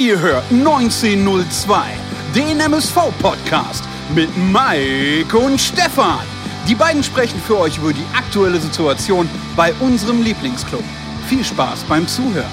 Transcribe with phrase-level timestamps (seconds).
[0.00, 1.80] Ihr hört 1902,
[2.32, 3.82] den MSV-Podcast
[4.14, 6.20] mit Mike und Stefan.
[6.68, 10.84] Die beiden sprechen für euch über die aktuelle Situation bei unserem Lieblingsclub.
[11.26, 12.46] Viel Spaß beim Zuhören.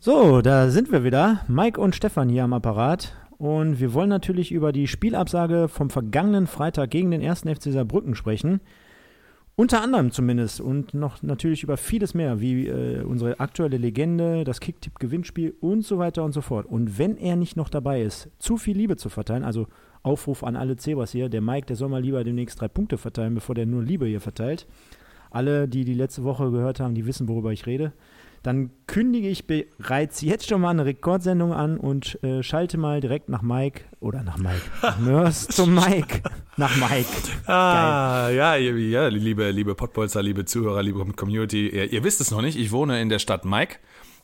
[0.00, 1.42] So, da sind wir wieder.
[1.48, 3.12] Mike und Stefan hier am Apparat.
[3.38, 7.40] Und wir wollen natürlich über die Spielabsage vom vergangenen Freitag gegen den 1.
[7.40, 8.60] FC Saarbrücken sprechen.
[9.58, 14.60] Unter anderem zumindest und noch natürlich über vieles mehr, wie äh, unsere aktuelle Legende, das
[14.60, 16.66] Kicktipp-Gewinnspiel und so weiter und so fort.
[16.66, 19.66] Und wenn er nicht noch dabei ist, zu viel Liebe zu verteilen, also
[20.02, 23.34] Aufruf an alle Zebras hier, der Mike, der soll mal lieber demnächst drei Punkte verteilen,
[23.34, 24.66] bevor der nur Liebe hier verteilt.
[25.30, 27.92] Alle, die die letzte Woche gehört haben, die wissen, worüber ich rede
[28.46, 33.28] dann kündige ich bereits jetzt schon mal eine Rekordsendung an und äh, schalte mal direkt
[33.28, 34.62] nach Mike oder nach Mike.
[35.00, 36.22] Nurse zum Mike.
[36.56, 37.08] Nach Mike.
[37.46, 41.68] Ah, ja, ja, liebe, liebe Pottbolzer, liebe Zuhörer, liebe Community.
[41.70, 43.78] Ihr, ihr, wisst es noch nicht, ich wohne in der Stadt Mike.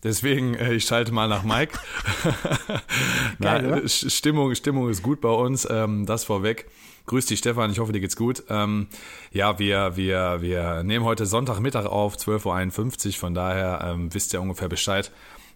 [0.05, 1.77] Deswegen, äh, ich schalte mal nach Mike.
[3.41, 6.71] Geil, Na, Stimmung, Stimmung ist gut bei uns, ähm, das vorweg.
[7.07, 7.71] Grüß dich, Stefan.
[7.71, 8.45] Ich hoffe, dir geht's gut.
[8.49, 8.87] Ähm,
[9.33, 13.13] ja, wir, wir, wir nehmen heute Sonntagmittag auf, 12.51 Uhr.
[13.15, 15.11] Von daher ähm, wisst ihr ungefähr Bescheid,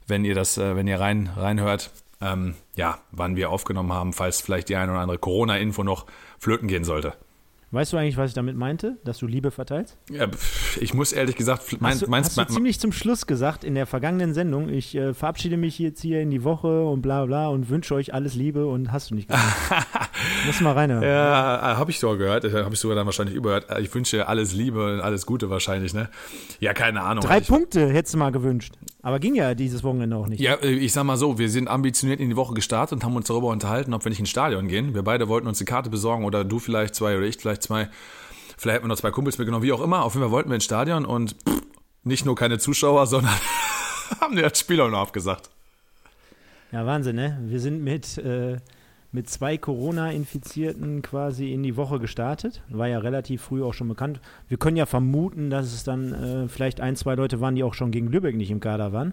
[0.07, 4.41] wenn ihr das, äh, wenn ihr rein, reinhört, ähm, ja, wann wir aufgenommen haben, falls
[4.41, 6.07] vielleicht die eine oder andere Corona-Info noch
[6.39, 7.15] flöten gehen sollte.
[7.73, 9.99] Weißt du eigentlich, was ich damit meinte, dass du Liebe verteilst?
[10.09, 10.29] Ja,
[10.81, 13.75] ich muss ehrlich gesagt, mein, hast du, meinst, hast du ziemlich zum Schluss gesagt in
[13.75, 17.49] der vergangenen Sendung, ich äh, verabschiede mich jetzt hier in die Woche und bla bla
[17.49, 19.47] und wünsche euch alles Liebe und hast du nicht gesagt.
[20.47, 21.03] Muss mal reinhören.
[21.03, 23.67] Ja, äh, habe ich sogar gehört, habe ich sogar dann wahrscheinlich überhört.
[23.81, 26.09] Ich wünsche alles Liebe und alles Gute wahrscheinlich, ne?
[26.61, 27.25] Ja, keine Ahnung.
[27.25, 28.75] Drei Punkte hättest du mal gewünscht.
[29.07, 30.41] Aber ging ja dieses Wochenende auch nicht.
[30.41, 33.15] Ja, äh, ich sag mal so, wir sind ambitioniert in die Woche gestartet und haben
[33.15, 34.97] uns darüber unterhalten, ob wir nicht ins Stadion gehen.
[34.97, 37.89] Wir beide wollten uns eine Karte besorgen oder du vielleicht zwei oder ich vielleicht zwei.
[38.59, 40.03] Vielleicht hätten wir noch zwei Kumpels mitgenommen, wie auch immer.
[40.03, 41.63] Auf jeden Fall wollten wir ins Stadion und pff,
[42.03, 43.33] nicht nur keine Zuschauer, sondern
[44.21, 45.51] haben das Spiel auch noch abgesagt.
[46.73, 47.39] Ja, Wahnsinn, ne?
[47.47, 48.57] Wir sind mit, äh,
[49.13, 52.63] mit zwei Corona-Infizierten quasi in die Woche gestartet.
[52.69, 54.21] War ja relativ früh auch schon bekannt.
[54.49, 57.75] Wir können ja vermuten, dass es dann äh, vielleicht ein, zwei Leute waren, die auch
[57.75, 59.13] schon gegen Lübeck nicht im Kader waren.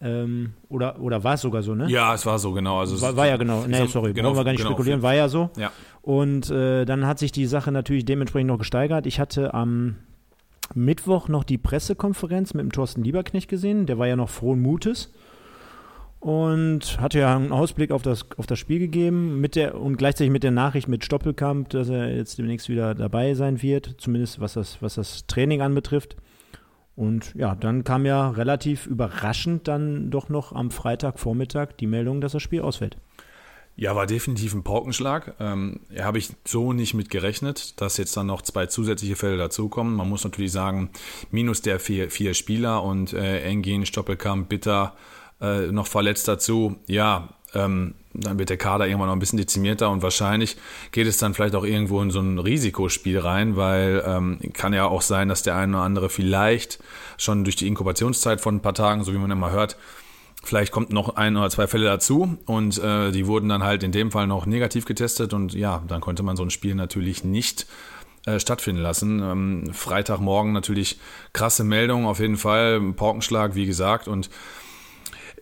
[0.00, 1.88] Ähm, oder, oder war es sogar so, ne?
[1.88, 2.80] Ja, es war so, genau.
[2.80, 3.64] Also war, war ja genau.
[3.66, 5.50] Nee, sorry, genau, wollen wir gar nicht genau, spekulieren, war ja so.
[5.56, 5.70] Ja.
[6.02, 9.06] Und äh, dann hat sich die Sache natürlich dementsprechend noch gesteigert.
[9.06, 9.96] Ich hatte am
[10.74, 13.86] Mittwoch noch die Pressekonferenz mit dem Thorsten Lieberknecht gesehen.
[13.86, 15.12] Der war ja noch frohen Mutes
[16.24, 20.30] und hatte ja einen Ausblick auf das, auf das Spiel gegeben mit der, und gleichzeitig
[20.30, 24.54] mit der Nachricht mit Stoppelkamp, dass er jetzt demnächst wieder dabei sein wird, zumindest was
[24.54, 26.16] das, was das Training anbetrifft.
[26.96, 32.32] Und ja, dann kam ja relativ überraschend dann doch noch am Freitagvormittag die Meldung, dass
[32.32, 32.96] das Spiel ausfällt.
[33.76, 35.34] Ja, war definitiv ein Paukenschlag.
[35.40, 39.94] Ähm, Habe ich so nicht mit gerechnet, dass jetzt dann noch zwei zusätzliche Fälle dazukommen.
[39.94, 40.88] Man muss natürlich sagen,
[41.30, 44.94] minus der vier, vier Spieler und äh, Engin, Stoppelkamp, Bitter
[45.40, 46.76] äh, noch verletzt dazu.
[46.86, 50.56] Ja, ähm, dann wird der Kader irgendwann noch ein bisschen dezimierter und wahrscheinlich
[50.92, 54.86] geht es dann vielleicht auch irgendwo in so ein Risikospiel rein, weil ähm, kann ja
[54.86, 56.78] auch sein, dass der eine oder andere vielleicht
[57.18, 59.76] schon durch die Inkubationszeit von ein paar Tagen, so wie man immer hört,
[60.44, 63.92] vielleicht kommt noch ein oder zwei Fälle dazu und äh, die wurden dann halt in
[63.92, 67.66] dem Fall noch negativ getestet und ja, dann konnte man so ein Spiel natürlich nicht
[68.26, 69.20] äh, stattfinden lassen.
[69.20, 71.00] Ähm, Freitagmorgen natürlich
[71.32, 74.30] krasse Meldung, auf jeden Fall, Paukenschlag, wie gesagt und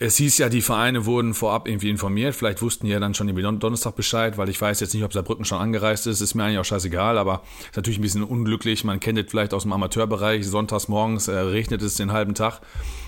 [0.03, 2.35] es hieß ja, die Vereine wurden vorab irgendwie informiert.
[2.35, 5.13] Vielleicht wussten die ja dann schon irgendwie Donnerstag Bescheid, weil ich weiß jetzt nicht, ob
[5.13, 6.21] Saarbrücken schon angereist ist.
[6.21, 8.83] Ist mir eigentlich auch scheißegal, aber ist natürlich ein bisschen unglücklich.
[8.83, 10.45] Man kennt es vielleicht aus dem Amateurbereich.
[10.45, 12.61] Sonntags morgens äh, regnet es den halben Tag.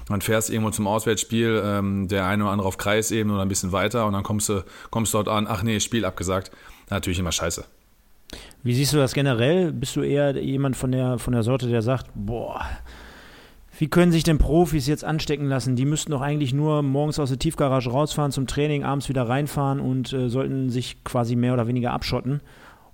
[0.09, 3.73] Man fährst irgendwo zum Auswärtsspiel, ähm, der eine oder andere auf Kreisebene oder ein bisschen
[3.73, 6.53] weiter und dann kommst du kommst dort an, ach nee, Spiel abgesagt.
[6.91, 7.65] Natürlich immer scheiße.
[8.63, 9.73] Wie siehst du das generell?
[9.73, 12.65] Bist du eher jemand von der, von der Sorte, der sagt, boah,
[13.79, 15.77] wie können sich denn Profis jetzt anstecken lassen?
[15.77, 19.81] Die müssten doch eigentlich nur morgens aus der Tiefgarage rausfahren zum Training, abends wieder reinfahren
[19.81, 22.41] und äh, sollten sich quasi mehr oder weniger abschotten.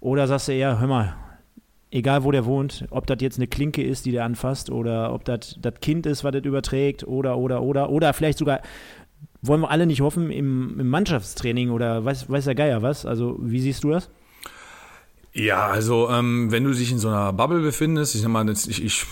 [0.00, 1.14] Oder sagst du eher, hör mal,
[1.90, 5.24] egal wo der wohnt, ob das jetzt eine Klinke ist, die der anfasst, oder ob
[5.24, 8.60] das das Kind ist, was das überträgt, oder, oder, oder, oder vielleicht sogar,
[9.42, 13.04] wollen wir alle nicht hoffen, im, im Mannschaftstraining oder weiß, weiß der Geier was.
[13.04, 14.10] Also, wie siehst du das?
[15.32, 19.06] Ja, also ähm, wenn du dich in so einer Bubble befindest, ich, mal, ich, ich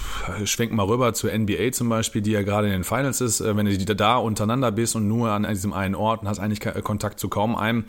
[0.51, 3.57] schwenk mal rüber zur NBA zum Beispiel, die ja gerade in den Finals ist, äh,
[3.57, 7.21] wenn du da untereinander bist und nur an diesem einen Ort und hast eigentlich Kontakt
[7.21, 7.85] zu kaum einem,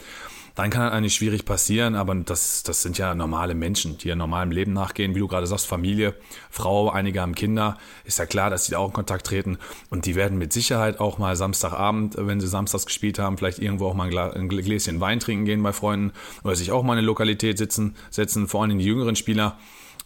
[0.59, 4.51] dann kann eigentlich schwierig passieren, aber das, das sind ja normale Menschen, die ja normalem
[4.51, 6.15] Leben nachgehen, wie du gerade sagst, Familie,
[6.50, 9.57] Frau, einige haben Kinder, ist ja klar, dass die da auch in Kontakt treten.
[9.89, 13.88] Und die werden mit Sicherheit auch mal Samstagabend, wenn sie samstags gespielt haben, vielleicht irgendwo
[13.88, 16.11] auch mal ein Gläschen Wein trinken gehen bei Freunden
[16.44, 19.57] oder sich auch mal in eine Lokalität sitzen, setzen, vor allem die jüngeren Spieler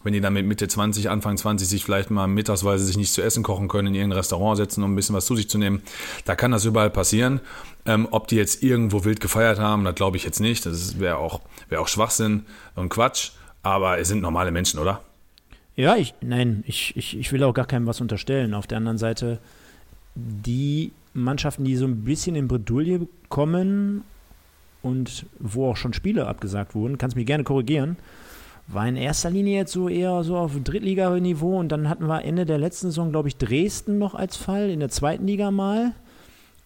[0.04, 3.22] wenn die dann mit Mitte 20, Anfang 20 sich vielleicht mal mittagsweise sich nicht zu
[3.22, 5.82] essen kochen können, in irgendein Restaurant setzen, um ein bisschen was zu sich zu nehmen,
[6.24, 7.40] da kann das überall passieren.
[7.86, 10.64] Ähm, ob die jetzt irgendwo wild gefeiert haben, das glaube ich jetzt nicht.
[10.64, 12.46] Das wäre auch, wär auch Schwachsinn
[12.76, 13.32] und Quatsch.
[13.62, 15.00] Aber es sind normale Menschen, oder?
[15.76, 18.54] Ja, ich, nein, ich, ich, ich will auch gar keinem was unterstellen.
[18.54, 19.38] Auf der anderen Seite,
[20.14, 24.04] die Mannschaften, die so ein bisschen in Bredouille kommen
[24.82, 27.96] und wo auch schon Spiele abgesagt wurden, kannst mich gerne korrigieren,
[28.66, 32.46] war in erster Linie jetzt so eher so auf Drittliganiveau und dann hatten wir Ende
[32.46, 35.92] der letzten Saison, glaube ich, Dresden noch als Fall, in der zweiten Liga mal.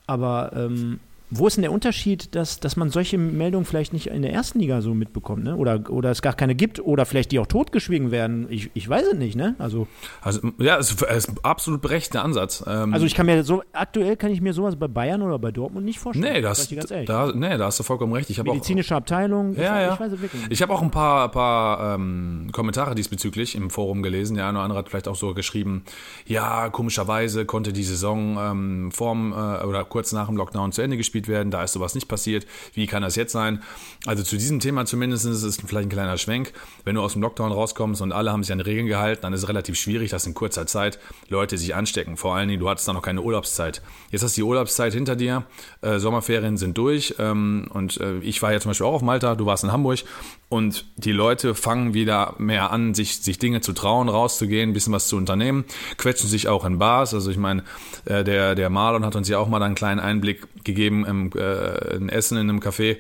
[0.07, 1.01] Aber ähm,
[1.31, 4.61] wo ist denn der Unterschied, dass, dass man solche Meldungen vielleicht nicht in der ersten
[4.61, 5.57] Liga so mitbekommt, ne?
[5.57, 8.47] Oder, oder es gar keine gibt oder vielleicht die auch totgeschwiegen werden?
[8.49, 9.55] Ich, ich weiß es nicht, ne?
[9.59, 9.87] Also,
[10.23, 12.65] also ja, es ist, absolut berechtigter Ansatz.
[12.67, 15.51] Ähm, also ich kann mir so, aktuell kann ich mir sowas bei Bayern oder bei
[15.51, 16.33] Dortmund nicht vorstellen.
[16.33, 16.69] Nee, das,
[17.07, 18.31] da, nee da hast du vollkommen recht.
[18.31, 19.95] Ich Medizinische auch, Abteilung, ja, ich, ja.
[19.95, 20.53] ich weiß es wirklich nicht.
[20.53, 24.37] Ich habe auch ein paar, paar ähm, Kommentare diesbezüglich im Forum gelesen.
[24.37, 25.85] Der eine oder andere hat vielleicht auch so geschrieben,
[26.27, 30.97] ja, komischerweise konnte die Saison ähm, vorm äh, oder kurz nach dem Lockdown zu Ende
[30.97, 31.51] gespielt werden.
[31.51, 32.47] Da ist sowas nicht passiert.
[32.75, 33.63] Wie kann das jetzt sein?
[34.07, 36.53] Also zu diesem Thema zumindest ist es vielleicht ein kleiner Schwenk.
[36.85, 39.43] Wenn du aus dem Lockdown rauskommst und alle haben sich an Regeln gehalten, dann ist
[39.43, 42.17] es relativ schwierig, dass in kurzer Zeit Leute sich anstecken.
[42.17, 43.83] Vor allen Dingen, du hattest dann noch keine Urlaubszeit.
[44.11, 45.45] Jetzt hast du die Urlaubszeit hinter dir,
[45.81, 49.35] äh, Sommerferien sind durch ähm, und äh, ich war ja zum Beispiel auch auf Malta,
[49.35, 50.05] du warst in Hamburg
[50.49, 54.93] und die Leute fangen wieder mehr an, sich, sich Dinge zu trauen, rauszugehen, ein bisschen
[54.93, 55.65] was zu unternehmen,
[55.97, 57.15] quetschen sich auch in Bars.
[57.15, 57.65] Also ich meine,
[58.05, 61.97] äh, der, der Marlon hat uns ja auch mal einen kleinen Einblick gegeben im äh,
[61.97, 62.99] ein Essen in einem Café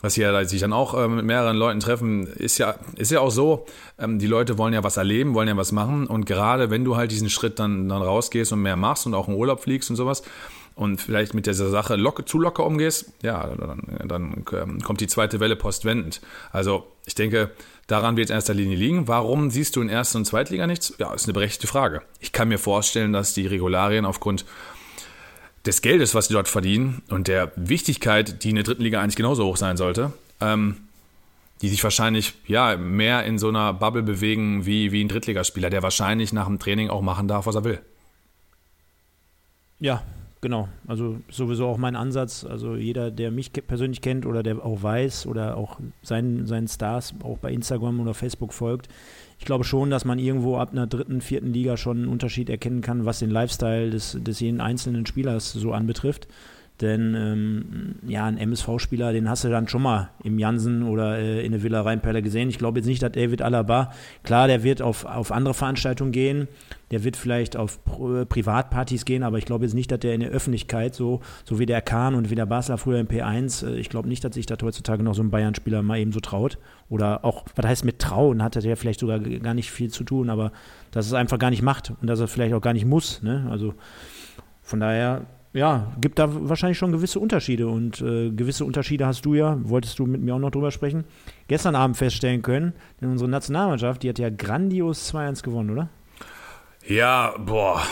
[0.00, 3.30] was hier sich dann auch äh, mit mehreren Leuten treffen, ist ja, ist ja auch
[3.30, 3.66] so,
[3.98, 6.96] ähm, die Leute wollen ja was erleben, wollen ja was machen und gerade wenn du
[6.96, 9.96] halt diesen Schritt dann, dann rausgehst und mehr machst und auch in Urlaub fliegst und
[9.96, 10.22] sowas,
[10.76, 15.08] und vielleicht mit dieser Sache locker, zu locker umgehst, ja, dann, dann ähm, kommt die
[15.08, 16.20] zweite Welle postwendend.
[16.52, 17.50] Also ich denke,
[17.88, 19.08] daran wird es in erster Linie liegen.
[19.08, 20.94] Warum siehst du in Erster und Zweitliga nichts?
[20.98, 22.02] Ja, ist eine berechtigte Frage.
[22.20, 24.44] Ich kann mir vorstellen, dass die Regularien aufgrund
[25.66, 29.16] des Geldes, was die dort verdienen und der Wichtigkeit, die in der dritten Liga eigentlich
[29.16, 30.76] genauso hoch sein sollte, ähm,
[31.62, 35.82] die sich wahrscheinlich ja mehr in so einer Bubble bewegen wie, wie ein Drittligaspieler, der
[35.82, 37.80] wahrscheinlich nach dem Training auch machen darf, was er will.
[39.80, 40.02] Ja,
[40.40, 42.44] Genau, also sowieso auch mein Ansatz.
[42.44, 47.12] Also jeder, der mich persönlich kennt oder der auch weiß oder auch seinen, seinen Stars
[47.24, 48.88] auch bei Instagram oder Facebook folgt,
[49.38, 52.80] ich glaube schon, dass man irgendwo ab einer dritten, vierten Liga schon einen Unterschied erkennen
[52.80, 56.28] kann, was den Lifestyle des, des jeden einzelnen Spielers so anbetrifft.
[56.80, 61.44] Denn ähm, ja, ein MSV-Spieler, den hast du dann schon mal im Jansen oder äh,
[61.44, 62.48] in der Villa Rheinperle gesehen.
[62.48, 63.90] Ich glaube jetzt nicht, dass David Alaba,
[64.22, 66.46] klar, der wird auf, auf andere Veranstaltungen gehen,
[66.92, 70.20] der wird vielleicht auf Pri Privatpartys gehen, aber ich glaube jetzt nicht, dass der in
[70.20, 73.76] der Öffentlichkeit, so, so wie der Kahn und wie der Basler früher im P1, äh,
[73.76, 76.58] ich glaube nicht, dass sich das heutzutage noch so ein Bayern-Spieler mal eben so traut.
[76.88, 80.04] Oder auch, was heißt mit trauen, hat er ja vielleicht sogar gar nicht viel zu
[80.04, 80.52] tun, aber
[80.92, 83.20] dass es einfach gar nicht macht und dass er vielleicht auch gar nicht muss.
[83.22, 83.48] Ne?
[83.50, 83.74] Also
[84.62, 85.26] von daher
[85.58, 87.66] ja, gibt da wahrscheinlich schon gewisse Unterschiede.
[87.66, 91.04] Und äh, gewisse Unterschiede hast du ja, wolltest du mit mir auch noch drüber sprechen,
[91.48, 92.72] gestern Abend feststellen können.
[93.00, 95.88] Denn unsere Nationalmannschaft, die hat ja grandios 2-1 gewonnen, oder?
[96.86, 97.82] Ja, boah.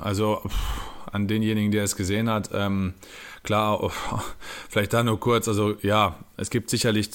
[0.00, 0.42] Also
[1.10, 2.92] an denjenigen, der es gesehen hat, ähm,
[3.42, 3.90] klar,
[4.68, 5.48] vielleicht da nur kurz.
[5.48, 7.10] Also ja, es gibt sicherlich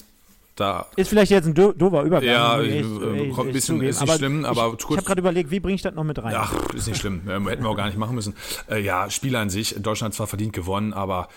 [0.55, 2.29] da ist vielleicht jetzt ein do doofer Übergang.
[2.29, 5.19] Ja, echt, äh, kommt ein bisschen, ist nicht aber schlimm, aber ich, ich habe gerade
[5.21, 6.35] überlegt, wie bringe ich das noch mit rein?
[6.37, 8.35] Ach, ist nicht schlimm, hätten wir auch gar nicht machen müssen.
[8.69, 11.27] Äh, ja, Spieler an sich, Deutschland zwar verdient gewonnen, aber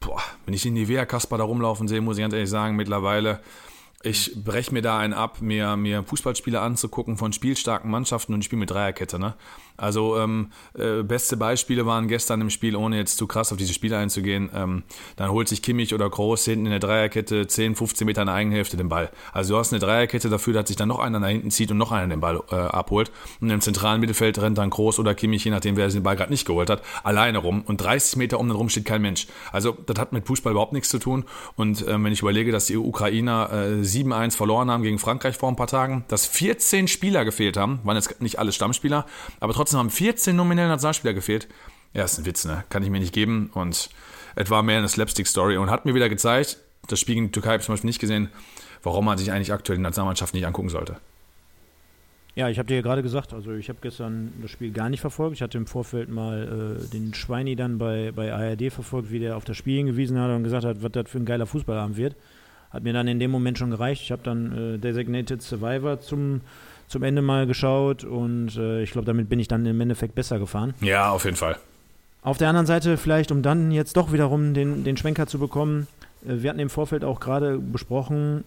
[0.00, 3.40] boah, wenn ich den Nivea Kasper da rumlaufen sehe, muss ich ganz ehrlich sagen, mittlerweile
[4.02, 8.46] ich breche mir da einen ab, mir, mir Fußballspiele anzugucken von spielstarken Mannschaften und ich
[8.46, 9.18] spiele mit Dreierkette.
[9.18, 9.34] Ne?
[9.78, 13.72] Also ähm, äh, beste Beispiele waren gestern im Spiel, ohne jetzt zu krass auf diese
[13.72, 14.50] Spiele einzugehen.
[14.54, 14.82] Ähm,
[15.16, 18.34] dann holt sich Kimmich oder Groß hinten in der Dreierkette 10, 15 Meter in der
[18.34, 19.10] Eigenhälfte den Ball.
[19.32, 21.78] Also du hast eine Dreierkette dafür, dass sich dann noch einer nach hinten zieht und
[21.78, 23.10] noch einer den Ball äh, abholt.
[23.40, 26.32] Und im zentralen Mittelfeld rennt dann Groß oder Kimmich, je nachdem wer den Ball gerade
[26.32, 27.62] nicht geholt hat, alleine rum.
[27.64, 29.28] Und 30 Meter um den rum steht kein Mensch.
[29.52, 31.24] Also das hat mit Fußball überhaupt nichts zu tun.
[31.54, 35.48] Und ähm, wenn ich überlege, dass die Ukrainer äh, 7-1 verloren haben gegen Frankreich vor
[35.48, 39.06] ein paar Tagen, dass 14 Spieler gefehlt haben, waren jetzt nicht alle Stammspieler,
[39.40, 41.48] aber trotzdem haben 14 nominelle Nationalspieler gefehlt.
[41.94, 42.64] Ja, ist ein Witz, ne?
[42.70, 43.50] Kann ich mir nicht geben.
[43.54, 43.90] Und
[44.36, 47.60] es war mehr eine Slapstick-Story und hat mir wieder gezeigt, das Spiel gegen Türkei habe
[47.60, 48.30] ich zum Beispiel nicht gesehen,
[48.82, 50.96] warum man sich eigentlich aktuell die Nationalmannschaft nicht angucken sollte.
[52.38, 55.00] Ja, ich habe dir ja gerade gesagt, also ich habe gestern das Spiel gar nicht
[55.00, 55.34] verfolgt.
[55.34, 59.36] Ich hatte im Vorfeld mal äh, den Schweini dann bei, bei ARD verfolgt, wie der
[59.36, 62.14] auf das Spiel hingewiesen hat und gesagt hat, was das für ein geiler Fußballabend wird.
[62.70, 64.02] hat mir dann in dem Moment schon gereicht.
[64.02, 66.42] Ich habe dann äh, Designated Survivor zum,
[66.88, 70.38] zum Ende mal geschaut und äh, ich glaube, damit bin ich dann im Endeffekt besser
[70.38, 70.74] gefahren.
[70.80, 71.56] Ja, auf jeden Fall.
[72.22, 75.86] Auf der anderen Seite vielleicht, um dann jetzt doch wiederum den, den Schwenker zu bekommen,
[76.26, 78.44] äh, wir hatten im Vorfeld auch gerade besprochen,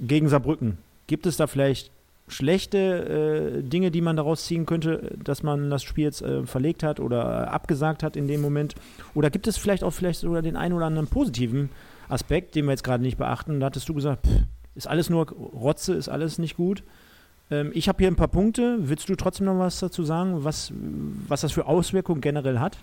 [0.00, 0.78] gegen Saarbrücken.
[1.06, 1.90] Gibt es da vielleicht
[2.28, 6.82] schlechte äh, Dinge, die man daraus ziehen könnte, dass man das Spiel jetzt äh, verlegt
[6.82, 8.74] hat oder abgesagt hat in dem Moment?
[9.14, 11.70] Oder gibt es vielleicht auch vielleicht sogar den einen oder anderen positiven
[12.08, 13.60] Aspekt, den wir jetzt gerade nicht beachten?
[13.60, 14.42] Da hattest du gesagt, pff,
[14.74, 16.82] ist alles nur Rotze, ist alles nicht gut.
[17.50, 18.78] Ähm, ich habe hier ein paar Punkte.
[18.80, 20.72] Willst du trotzdem noch was dazu sagen, was,
[21.28, 22.78] was das für Auswirkungen generell hat?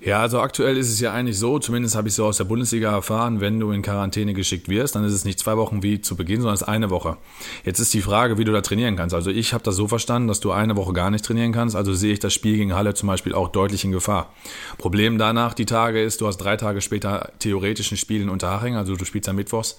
[0.00, 2.90] Ja, also aktuell ist es ja eigentlich so, zumindest habe ich so aus der Bundesliga
[2.90, 6.14] erfahren, wenn du in Quarantäne geschickt wirst, dann ist es nicht zwei Wochen wie zu
[6.14, 7.16] Beginn, sondern es ist eine Woche.
[7.64, 9.14] Jetzt ist die Frage, wie du da trainieren kannst.
[9.14, 11.94] Also ich habe das so verstanden, dass du eine Woche gar nicht trainieren kannst, also
[11.94, 14.34] sehe ich das Spiel gegen Halle zum Beispiel auch deutlich in Gefahr.
[14.76, 18.76] Problem danach die Tage ist, du hast drei Tage später theoretisch ein Spiel in Unterhaching,
[18.76, 19.78] also du spielst am Mittwochs.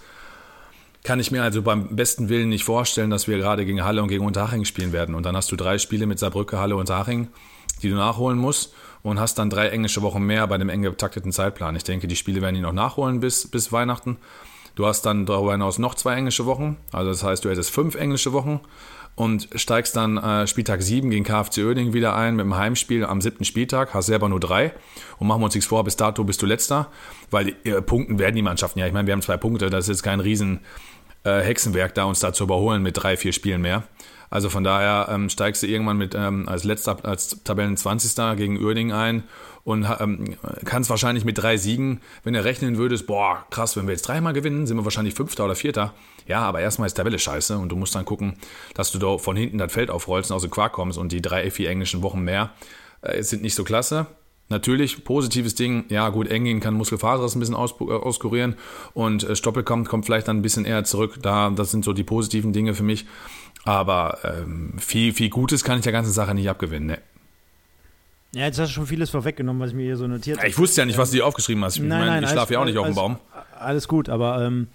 [1.05, 4.07] Kann ich mir also beim besten Willen nicht vorstellen, dass wir gerade gegen Halle und
[4.07, 5.13] gegen Unterhaching spielen werden.
[5.13, 7.27] Und dann hast du drei Spiele mit Saarbrücke, Halle und Unterhaching,
[7.83, 11.31] die du nachholen musst und hast dann drei englische Wochen mehr bei dem eng getakteten
[11.31, 11.75] Zeitplan.
[11.75, 14.17] Ich denke, die Spiele werden die noch nachholen bis, bis Weihnachten.
[14.73, 17.93] Du hast dann darüber hinaus noch zwei englische Wochen, also das heißt, du hättest fünf
[17.93, 18.59] englische Wochen
[19.15, 23.21] und steigst dann äh, Spieltag 7 gegen KFC Oerding wieder ein mit dem Heimspiel am
[23.21, 24.73] siebten Spieltag, hast selber nur drei
[25.17, 26.91] und machen wir uns nichts vor, bis dato bist du letzter,
[27.31, 29.97] weil äh, Punkten werden die Mannschaften ja, ich meine, wir haben zwei Punkte, das ist
[29.97, 30.59] jetzt kein riesen
[31.25, 33.83] äh, Hexenwerk da, uns da zu überholen mit drei, vier Spielen mehr.
[34.29, 38.15] Also von daher ähm, steigst du irgendwann mit ähm, als letzter, als Tabellen 20.
[38.37, 39.23] gegen Uerding ein
[39.63, 43.93] und ähm, kannst wahrscheinlich mit drei Siegen, wenn du rechnen würdest, boah, krass, wenn wir
[43.93, 45.93] jetzt dreimal gewinnen, sind wir wahrscheinlich Fünfter oder Vierter.
[46.27, 48.37] Ja, aber erstmal ist Tabelle scheiße und du musst dann gucken,
[48.73, 51.21] dass du da von hinten das Feld aufrollst und aus dem Quark kommst und die
[51.21, 52.51] drei, vier englischen Wochen mehr
[53.01, 54.07] äh, sind nicht so klasse.
[54.47, 58.55] Natürlich, positives Ding, ja gut, Engin kann Muskelfaserriss ein bisschen aus, äh, auskurieren
[58.93, 61.17] und äh, Stoppelkamp kommt vielleicht dann ein bisschen eher zurück.
[61.21, 63.05] Da, das sind so die positiven Dinge für mich.
[63.63, 66.87] Aber ähm, viel, viel Gutes kann ich der ganzen Sache nicht abgewinnen.
[66.87, 66.99] Ne.
[68.35, 70.47] Ja, jetzt hast du schon vieles vorweggenommen, was ich mir hier so notiert habe.
[70.47, 71.77] Ich wusste ja nicht, was du dir aufgeschrieben hast.
[71.77, 73.17] Ich nein, meine, nein, ich schlafe ja auch nicht auf dem Baum.
[73.57, 74.67] Alles gut, aber ähm,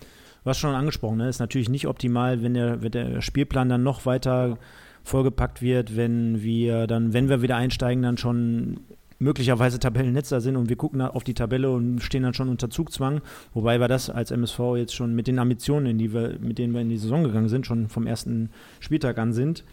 [0.42, 1.28] du hast schon angesprochen, ne?
[1.28, 4.58] ist natürlich nicht optimal, wenn der, wenn der Spielplan dann noch weiter
[5.04, 8.80] vollgepackt wird, wenn wir dann, wenn wir wieder einsteigen, dann schon
[9.20, 13.20] möglicherweise Tabellenletzter sind und wir gucken auf die Tabelle und stehen dann schon unter Zugzwang,
[13.54, 16.80] wobei wir das als MSV jetzt schon mit den Ambitionen, die wir, mit denen wir
[16.80, 18.50] in die Saison gegangen sind, schon vom ersten
[18.80, 19.64] Spieltag an sind.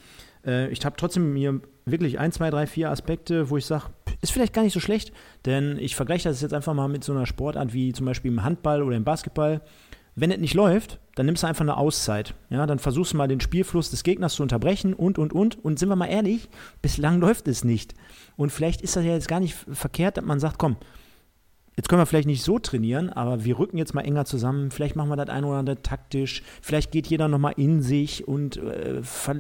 [0.46, 3.86] Äh, ich habe trotzdem mir wirklich ein, zwei, drei, vier Aspekte, wo ich sage,
[4.22, 5.13] ist vielleicht gar nicht so schlecht,
[5.46, 8.44] denn ich vergleiche das jetzt einfach mal mit so einer Sportart wie zum Beispiel im
[8.44, 9.62] Handball oder im Basketball.
[10.20, 12.34] Wenn es nicht läuft, dann nimmst du einfach eine Auszeit.
[12.50, 15.63] Ja, dann versuchst du mal den Spielfluss des Gegners zu unterbrechen und, und, und.
[15.63, 16.50] Und sind wir mal ehrlich,
[16.82, 17.94] bislang läuft es nicht.
[18.38, 20.77] Und vielleicht ist das ja jetzt gar nicht verkehrt, dass man sagt, komm,
[21.75, 24.72] jetzt können wir vielleicht nicht so trainieren, aber wir rücken jetzt mal enger zusammen.
[24.72, 26.44] Vielleicht machen wir das ein oder andere taktisch.
[26.62, 29.38] Vielleicht geht jeder nochmal in sich und äh, ver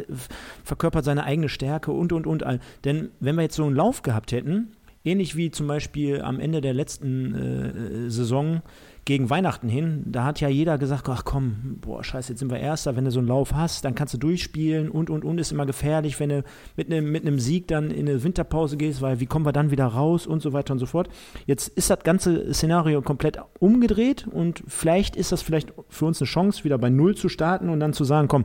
[0.63, 2.43] verkörpert seine eigene Stärke und, und, und.
[2.83, 4.71] Denn wenn wir jetzt so einen Lauf gehabt hätten,
[5.03, 8.61] ähnlich wie zum Beispiel am Ende der letzten äh, Saison,
[9.07, 12.59] gegen Weihnachten hin, da hat ja jeder gesagt, ach komm, boah, scheiße, jetzt sind wir
[12.59, 15.53] Erster, wenn du so einen Lauf hast, dann kannst du durchspielen und, und, und, ist
[15.53, 16.43] immer gefährlich, wenn du
[16.75, 19.71] mit einem mit einem Sieg dann in eine Winterpause gehst, weil wie kommen wir dann
[19.71, 21.07] wieder raus und so weiter und so fort.
[21.45, 26.27] Jetzt ist das ganze Szenario komplett umgedreht und vielleicht ist das vielleicht für uns eine
[26.27, 28.43] Chance, wieder bei Null zu starten und dann zu sagen, komm,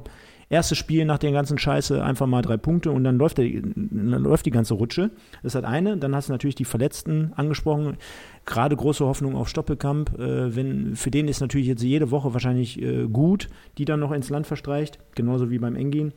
[0.52, 4.22] erstes Spiel nach der ganzen Scheiße einfach mal drei Punkte und dann läuft, der, dann
[4.22, 5.10] läuft die ganze Rutsche.
[5.42, 5.96] Das ist das eine.
[5.96, 7.96] Dann hast du natürlich die Verletzten angesprochen.
[8.44, 10.18] Gerade große Hoffnung auf Stoppelkamp.
[10.18, 14.12] Äh, wenn, für den ist natürlich jetzt jede Woche wahrscheinlich äh, gut, die dann noch
[14.12, 14.98] ins Land verstreicht.
[15.14, 16.12] Genauso wie beim Engin.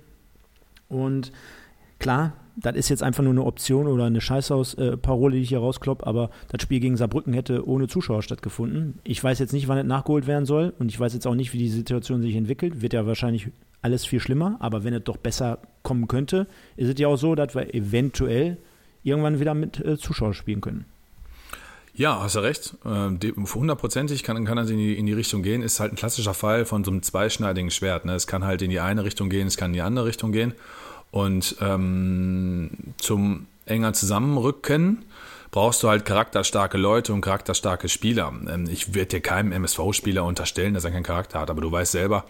[0.90, 1.32] Und
[1.98, 6.06] klar, das ist jetzt einfach nur eine Option oder eine Scheißhaus-Parole, die ich hier rauskloppe,
[6.08, 9.00] aber das Spiel gegen Saarbrücken hätte ohne Zuschauer stattgefunden.
[9.04, 11.54] Ich weiß jetzt nicht, wann es nachgeholt werden soll und ich weiß jetzt auch nicht,
[11.54, 12.82] wie die Situation sich entwickelt.
[12.82, 13.50] Wird ja wahrscheinlich
[13.82, 16.48] alles viel schlimmer, aber wenn es doch besser kommen könnte,
[16.78, 18.58] ist es ja auch so, dass wir eventuell
[19.04, 20.86] irgendwann wieder mit äh, Zuschauern spielen können.
[21.94, 22.76] Ja, hast du recht.
[22.84, 25.62] Äh, hundertprozentig kann, kann das in die, in die Richtung gehen.
[25.62, 28.04] Ist halt ein klassischer Fall von so einem zweischneidigen Schwert.
[28.04, 28.16] Ne?
[28.16, 30.54] Es kann halt in die eine Richtung gehen, es kann in die andere Richtung gehen.
[31.16, 35.06] Und ähm, zum enger Zusammenrücken
[35.50, 38.34] brauchst du halt charakterstarke Leute und charakterstarke Spieler.
[38.50, 41.94] Ähm, ich werde dir keinem MSV-Spieler unterstellen, dass er keinen Charakter hat, aber du weißt
[41.94, 42.26] selber,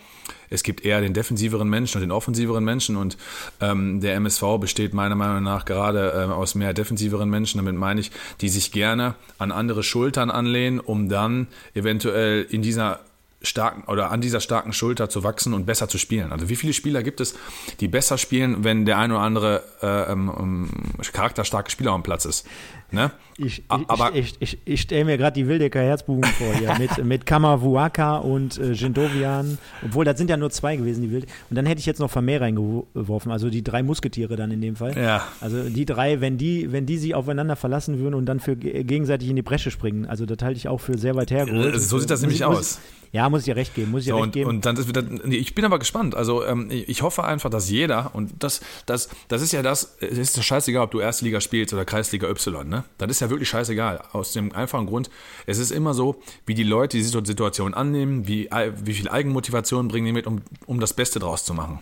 [0.51, 3.17] es gibt eher den defensiveren Menschen und den offensiveren Menschen und
[3.59, 7.57] ähm, der MSV besteht meiner Meinung nach gerade äh, aus mehr defensiveren Menschen.
[7.57, 8.11] Damit meine ich,
[8.41, 12.99] die sich gerne an andere Schultern anlehnen, um dann eventuell in dieser
[13.41, 16.31] starken oder an dieser starken Schulter zu wachsen und besser zu spielen.
[16.31, 17.35] Also wie viele Spieler gibt es,
[17.79, 20.69] die besser spielen, wenn der ein oder andere äh, ähm, ähm
[21.11, 22.47] charakterstarke Spieler am Platz ist?
[22.95, 23.11] Ne?
[23.37, 27.25] Ich, Aber- ich, ich, ich, stelle mir gerade die Wildecker Herzbuben vor hier mit, mit
[27.25, 29.57] Kamavuaka und äh, Jindovian.
[29.83, 31.25] Obwohl, das sind ja nur zwei gewesen, die Wild.
[31.49, 34.75] Und dann hätte ich jetzt noch Vermeer reingeworfen, also die drei Musketiere dann in dem
[34.75, 34.97] Fall.
[34.97, 35.27] Ja.
[35.41, 38.83] Also die drei, wenn die, wenn die sich aufeinander verlassen würden und dann für ge-
[38.83, 40.05] gegenseitig in die Bresche springen.
[40.05, 41.75] Also das halte ich auch für sehr weit hergeholt.
[41.75, 42.79] Äh, so sieht das nämlich ich- muss aus.
[43.11, 44.49] Ja, muss ich dir recht geben, muss ich dir So, recht und, geben.
[44.49, 46.15] und dann ist wieder, ich bin aber gespannt.
[46.15, 50.17] Also ähm, ich hoffe einfach, dass jeder, und das, das, das ist ja das, es
[50.17, 52.83] ist scheißegal, ob du Erste Liga spielst oder Kreisliga Y, ne?
[52.97, 54.01] Das ist ja wirklich scheißegal.
[54.11, 55.09] Aus dem einfachen Grund,
[55.45, 58.49] es ist immer so, wie die Leute die Situ- Situation annehmen, wie,
[58.83, 61.79] wie viel Eigenmotivation bringen die mit, um, um das Beste draus zu machen.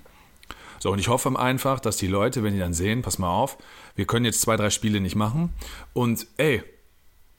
[0.79, 3.57] So, und ich hoffe einfach, dass die Leute, wenn die dann sehen, pass mal auf,
[3.95, 5.53] wir können jetzt zwei, drei Spiele nicht machen
[5.93, 6.61] und ey,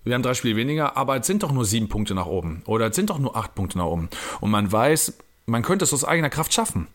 [0.04, 2.62] wir haben drei Spiele weniger, aber es sind doch nur sieben Punkte nach oben.
[2.66, 4.10] Oder es sind doch nur acht Punkte nach oben.
[4.40, 5.14] Und man weiß,
[5.46, 6.88] man könnte es aus eigener Kraft schaffen.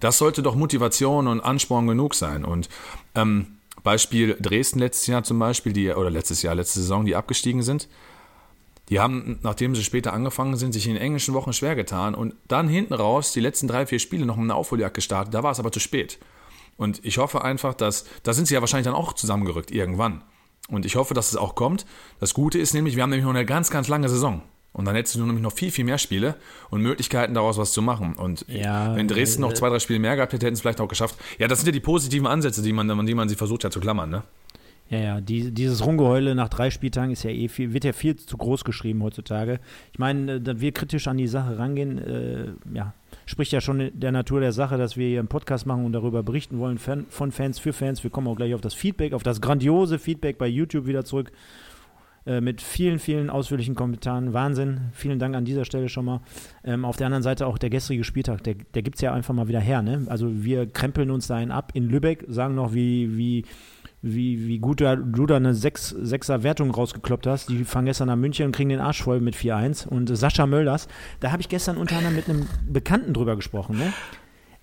[0.00, 2.44] Das sollte doch Motivation und Ansporn genug sein.
[2.46, 2.70] Und
[3.14, 7.62] ähm, Beispiel Dresden letztes Jahr zum Beispiel, die, oder letztes Jahr, letzte Saison, die abgestiegen
[7.62, 7.88] sind.
[8.88, 12.34] Die haben, nachdem sie später angefangen sind, sich in den englischen Wochen schwer getan und
[12.48, 15.34] dann hinten raus die letzten drei, vier Spiele noch mit einer Aufholjagd gestartet.
[15.34, 16.18] Da war es aber zu spät.
[16.76, 20.22] Und ich hoffe einfach, dass, da sind sie ja wahrscheinlich dann auch zusammengerückt irgendwann.
[20.68, 21.86] Und ich hoffe, dass es auch kommt.
[22.20, 24.42] Das Gute ist nämlich, wir haben nämlich noch eine ganz, ganz lange Saison.
[24.72, 26.34] Und dann hättest du nämlich noch viel, viel mehr Spiele
[26.70, 28.14] und Möglichkeiten daraus was zu machen.
[28.14, 30.62] Und Ja, wenn Dresden äh, noch zwei, drei Spiele mehr gehabt hätte, hätten sie es
[30.62, 31.16] vielleicht auch geschafft.
[31.38, 33.72] Ja, das sind ja die positiven Ansätze, die man, an die man sie versucht hat
[33.72, 34.22] zu klammern, ne?
[34.92, 38.16] Ja, ja, die, dieses Rumgeheule nach drei Spieltagen ist ja eh viel, wird ja viel
[38.16, 39.58] zu groß geschrieben heutzutage.
[39.90, 42.92] Ich meine, äh, dass wir kritisch an die Sache rangehen, äh, ja,
[43.24, 46.22] spricht ja schon der Natur der Sache, dass wir hier einen Podcast machen und darüber
[46.22, 48.02] berichten wollen Fan, von Fans für Fans.
[48.02, 51.32] Wir kommen auch gleich auf das Feedback, auf das grandiose Feedback bei YouTube wieder zurück.
[52.24, 54.32] Äh, mit vielen, vielen ausführlichen Kommentaren.
[54.32, 54.80] Wahnsinn.
[54.92, 56.20] Vielen Dank an dieser Stelle schon mal.
[56.64, 59.34] Ähm, auf der anderen Seite auch der gestrige Spieltag, der, der gibt es ja einfach
[59.34, 59.82] mal wieder her.
[59.82, 60.06] Ne?
[60.06, 63.44] Also wir krempeln uns da einen ab in Lübeck, sagen noch, wie, wie,
[64.02, 67.48] wie, wie gut du, da eine 6, 6er Wertung rausgekloppt hast.
[67.48, 69.88] Die fahren gestern nach München und kriegen den Arsch voll mit 4-1.
[69.88, 70.86] Und Sascha Mölders,
[71.18, 73.78] da habe ich gestern unter anderem mit einem Bekannten drüber gesprochen.
[73.78, 73.92] Ne?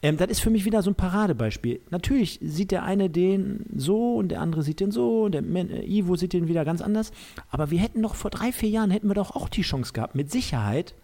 [0.01, 1.81] Ähm, das ist für mich wieder so ein Paradebeispiel.
[1.89, 5.85] Natürlich sieht der eine den so und der andere sieht den so und der äh,
[5.85, 7.11] Ivo sieht den wieder ganz anders.
[7.49, 10.15] Aber wir hätten doch vor drei, vier Jahren hätten wir doch auch die Chance gehabt,
[10.15, 10.95] mit Sicherheit,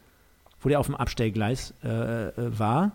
[0.61, 2.93] wo der auf dem Abstellgleis äh, äh, war,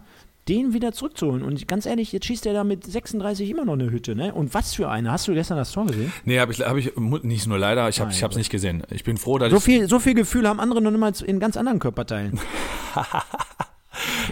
[0.48, 1.42] den wieder zurückzuholen.
[1.44, 4.34] Und ganz ehrlich, jetzt schießt er da mit 36 immer noch eine Hütte, ne?
[4.34, 5.12] Und was für eine?
[5.12, 6.12] Hast du gestern das Tor gesehen?
[6.24, 8.82] Nee, habe ich, hab ich nicht nur leider, ich habe es nicht gesehen.
[8.90, 11.38] Ich bin froh, dass So ich, viel, so viel Gefühl haben andere noch niemals in
[11.38, 12.40] ganz anderen Körperteilen.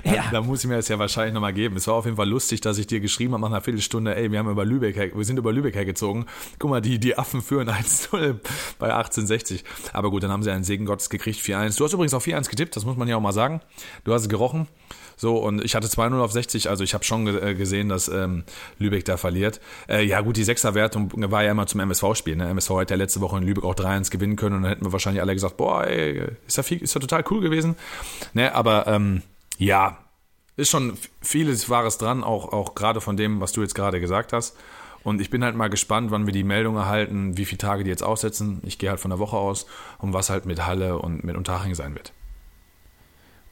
[0.04, 0.24] ja.
[0.30, 1.76] Da muss ich mir das ja wahrscheinlich nochmal geben.
[1.76, 4.30] Es war auf jeden Fall lustig, dass ich dir geschrieben habe nach einer Viertelstunde, ey,
[4.32, 6.26] wir haben über Lübeck, wir sind über Lübeck hergezogen.
[6.58, 8.36] Guck mal, die, die Affen führen 1-0
[8.78, 9.64] bei 1860.
[9.92, 11.76] Aber gut, dann haben sie einen Segen Gottes gekriegt, 4-1.
[11.78, 13.60] Du hast übrigens auf 4-1 getippt, das muss man ja auch mal sagen.
[14.04, 14.68] Du hast es gerochen.
[15.20, 18.06] So, und ich hatte 2-0 auf 60, also ich habe schon ge- äh, gesehen, dass
[18.06, 18.44] ähm,
[18.78, 19.60] Lübeck da verliert.
[19.88, 22.36] Äh, ja gut, die Sechserwertung war ja immer zum MSV-Spiel.
[22.36, 22.48] Ne?
[22.50, 24.92] MSV hätte ja letzte Woche in Lübeck auch 3-1 gewinnen können und dann hätten wir
[24.92, 27.74] wahrscheinlich alle gesagt, boah, ey, ist ja total cool gewesen.
[28.32, 29.22] Ne, aber ähm,
[29.58, 29.98] ja,
[30.56, 34.32] ist schon vieles Wahres dran, auch, auch gerade von dem, was du jetzt gerade gesagt
[34.32, 34.56] hast.
[35.04, 37.90] Und ich bin halt mal gespannt, wann wir die Meldung erhalten, wie viele Tage die
[37.90, 38.60] jetzt aussetzen.
[38.64, 39.66] Ich gehe halt von der Woche aus,
[39.98, 42.12] und was halt mit Halle und mit Unterhaching sein wird.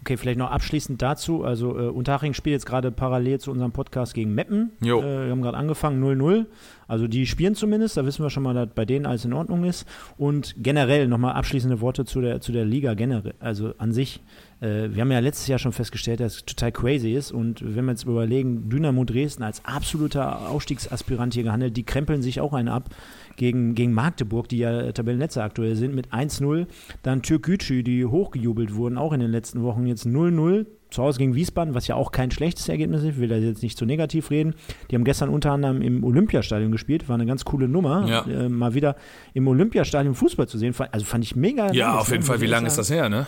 [0.06, 1.42] Okay, vielleicht noch abschließend dazu.
[1.42, 4.70] Also äh, Unterhaching spielt jetzt gerade parallel zu unserem Podcast gegen Meppen.
[4.80, 5.00] Jo.
[5.00, 6.46] Äh, wir haben gerade angefangen 0-0.
[6.86, 9.64] Also die spielen zumindest, da wissen wir schon mal, dass bei denen alles in Ordnung
[9.64, 9.84] ist.
[10.16, 14.22] Und generell nochmal abschließende Worte zu der, zu der Liga generell, also an sich.
[14.60, 17.32] Äh, wir haben ja letztes Jahr schon festgestellt, dass es total crazy ist.
[17.32, 22.40] Und wenn wir jetzt überlegen, Dynamo Dresden als absoluter Aufstiegsaspirant hier gehandelt, die krempeln sich
[22.40, 22.90] auch einen ab
[23.36, 26.66] gegen, gegen Magdeburg, die ja Tabellennetzer aktuell sind, mit 1-0.
[27.02, 30.66] Dann Türkgücü, die hochgejubelt wurden, auch in den letzten Wochen jetzt 0-0.
[30.88, 33.62] Zu Hause gegen Wiesbaden, was ja auch kein schlechtes Ergebnis ist, ich will da jetzt
[33.62, 34.54] nicht zu negativ reden.
[34.90, 38.24] Die haben gestern unter anderem im Olympiastadion gespielt, war eine ganz coole Nummer, Ja.
[38.26, 38.94] äh, mal wieder
[39.34, 40.74] im Olympiastadion Fußball zu sehen.
[40.92, 41.72] Also fand ich mega.
[41.72, 42.26] Ja, auf jeden ne?
[42.26, 42.40] Fall.
[42.40, 43.26] Wie lange ist das her, ne?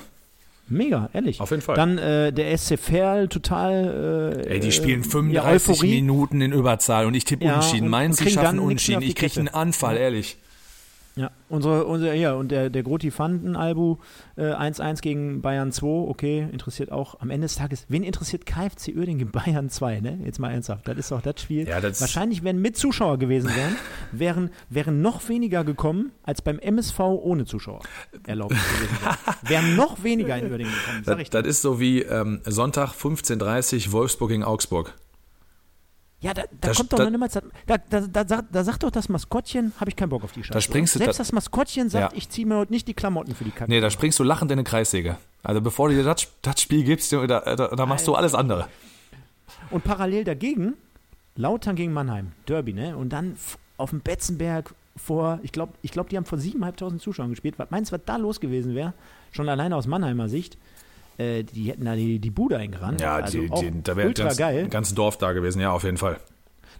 [0.71, 1.41] Mega, ehrlich.
[1.41, 1.77] Auf jeden Fall.
[1.77, 4.35] Dann äh, der SC Verl, total.
[4.47, 5.95] Äh, Ey, die spielen äh, 35 Euphorie.
[5.97, 7.85] Minuten in Überzahl und ich tippe Ja, Unentschieden.
[7.85, 8.59] und- Meinen sie schaffen
[9.01, 9.49] die Ich kriege einen.
[9.49, 10.03] Anfall, Ja.
[10.03, 10.37] ehrlich.
[11.19, 13.97] Ja, unsere, unsere, ja, und der, der Groti Fanden Albu
[14.37, 18.95] äh, 1-1 gegen Bayern 2, okay, interessiert auch am Ende des Tages, wen interessiert KFC
[18.97, 20.19] Uerdingen gegen Bayern 2, ne?
[20.25, 21.67] Jetzt mal ernsthaft, das ist doch das Spiel.
[21.67, 23.75] Ja, das- Wahrscheinlich, wenn mit Zuschauer gewesen wären,
[24.13, 27.81] wären, wären noch weniger gekommen als beim MSV ohne Zuschauer
[28.27, 29.17] erlaubt gewesen wären.
[29.49, 32.93] Wären noch weniger in Uerdingen gekommen, sag Das, ich das ist so wie ähm, Sonntag
[32.93, 34.95] 15.30 Wolfsburg gegen Augsburg.
[36.21, 38.63] Ja, da, da das- kommt doch da- noch niemals, da, da, da, da, sagt- da
[38.65, 40.53] doch das Maskottchen, habe ich keinen Bock auf die Scheiße.
[40.53, 42.19] Da springst du- Selbst da- das Maskottchen sagt, Ja.
[42.19, 43.71] ich ziehe mir heute nicht die Klamotten für die Kacke.
[43.71, 45.17] Nee, da springst du lachend in eine Kreissäge.
[45.45, 48.67] Also bevor du dir das, das Spiel gibst, da, da, da machst du alles andere.
[49.71, 50.75] Und parallel dagegen
[51.37, 52.97] Lautern gegen Mannheim, Derby, ne?
[52.97, 53.37] Und dann
[53.77, 57.55] auf dem Betzenberg vor, ich glaube, ich glaub, die haben vor 7.500 Zuschauern gespielt.
[57.59, 58.93] Was meinst du, was da los gewesen wäre?
[59.31, 60.59] Schon alleine aus Mannheimer Sicht.
[61.19, 63.01] Äh, die hätten da die, die Bude eingerannt.
[63.01, 64.69] Ja, also die, die, da wäre das geil.
[64.69, 66.19] ganze Dorf da gewesen, ja, auf jeden Fall.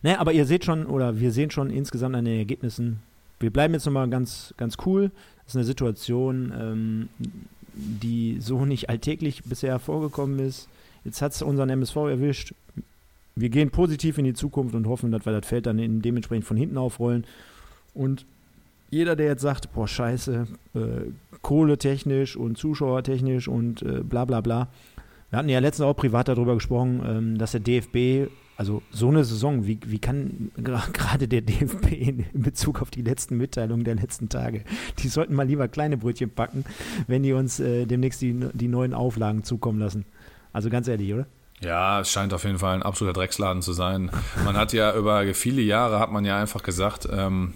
[0.03, 3.01] Naja, aber ihr seht schon, oder wir sehen schon insgesamt an den Ergebnissen,
[3.41, 5.11] wir bleiben jetzt nochmal ganz, ganz cool.
[5.45, 7.09] Das ist eine Situation, ähm,
[7.75, 10.69] die so nicht alltäglich bisher vorgekommen ist.
[11.05, 12.55] Jetzt hat es unseren MSV erwischt.
[13.37, 16.57] Wir gehen positiv in die Zukunft und hoffen, dass wir das Feld dann dementsprechend von
[16.57, 17.25] hinten aufrollen.
[17.95, 18.27] Und
[18.91, 20.79] jeder, der jetzt sagt, boah, scheiße, äh,
[21.43, 24.69] kohletechnisch und zuschauertechnisch und äh, bla bla bla.
[25.31, 29.25] Wir hatten ja letztens auch privat darüber gesprochen, ähm, dass der DFB, also so eine
[29.25, 33.97] Saison, wie, wie kann gerade der DFB in, in Bezug auf die letzten Mitteilungen der
[33.97, 34.65] letzten Tage,
[34.99, 36.65] die sollten mal lieber kleine Brötchen backen,
[37.07, 40.07] wenn die uns äh, demnächst die, die neuen Auflagen zukommen lassen.
[40.53, 41.27] Also ganz ehrlich, oder?
[41.61, 44.11] Ja, es scheint auf jeden Fall ein absoluter Drecksladen zu sein.
[44.45, 47.55] Man hat ja über viele Jahre hat man ja einfach gesagt, ähm,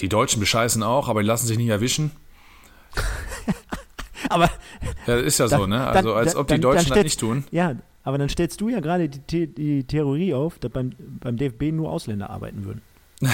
[0.00, 2.10] die Deutschen bescheißen auch, aber die lassen sich nicht erwischen.
[4.28, 4.50] Aber
[5.06, 5.76] Ja, das ist ja Dann- so, ne?
[5.78, 7.44] dann- Also als dann- ob die dann- Deutschen dann das nicht tun.
[7.52, 11.70] ja, aber dann stellst du ja gerade die, die Theorie auf, dass beim, beim DFB
[11.72, 12.82] nur Ausländer arbeiten würden.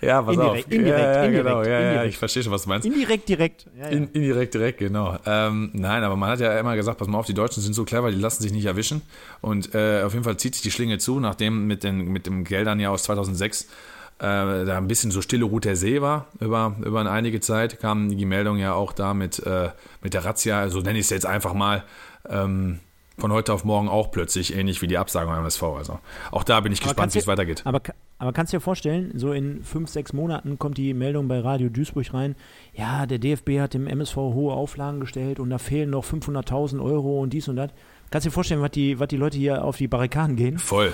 [0.00, 0.72] Ja, pass Indirekt, auf.
[0.72, 1.62] indirekt, ja, ja, indirekt, genau.
[1.62, 2.08] Ja, ja, indirekt.
[2.10, 2.86] ich verstehe schon, was du meinst.
[2.86, 3.66] Indirekt, direkt.
[3.78, 3.88] Ja, ja.
[3.90, 5.16] In, indirekt, direkt, genau.
[5.24, 7.84] Ähm, nein, aber man hat ja immer gesagt, pass mal auf, die Deutschen sind so
[7.84, 9.02] clever, die lassen sich nicht erwischen.
[9.40, 12.44] Und äh, auf jeden Fall zieht sich die Schlinge zu, nachdem mit den mit dem
[12.44, 13.68] Geldern ja aus 2006
[14.18, 17.80] äh, da ein bisschen so stille Ruhe der See war über, über eine einige Zeit,
[17.80, 19.70] kam die Meldung ja auch da mit, äh,
[20.02, 21.84] mit der Razzia, also nenne ich es jetzt einfach mal,
[22.28, 22.80] ähm,
[23.18, 25.62] von heute auf morgen auch plötzlich, ähnlich wie die Absagung am MSV.
[25.62, 26.00] Also
[26.32, 27.62] auch da bin ich Aber gespannt, wie es weitergeht.
[27.64, 27.80] Aber,
[28.18, 31.68] aber kannst du dir vorstellen, so in fünf, sechs Monaten kommt die Meldung bei Radio
[31.68, 32.34] Duisburg rein,
[32.74, 37.20] ja, der DFB hat dem MSV hohe Auflagen gestellt und da fehlen noch 500.000 Euro
[37.20, 37.70] und dies und das.
[38.10, 40.58] Kannst du dir vorstellen, was die, was die Leute hier auf die Barrikaden gehen?
[40.58, 40.92] Voll.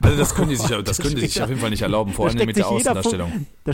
[0.00, 2.28] Also das können die sich, das können die sich auf jeden Fall nicht erlauben, vor
[2.28, 3.46] allem mit der Außendarstellung.
[3.64, 3.72] Da,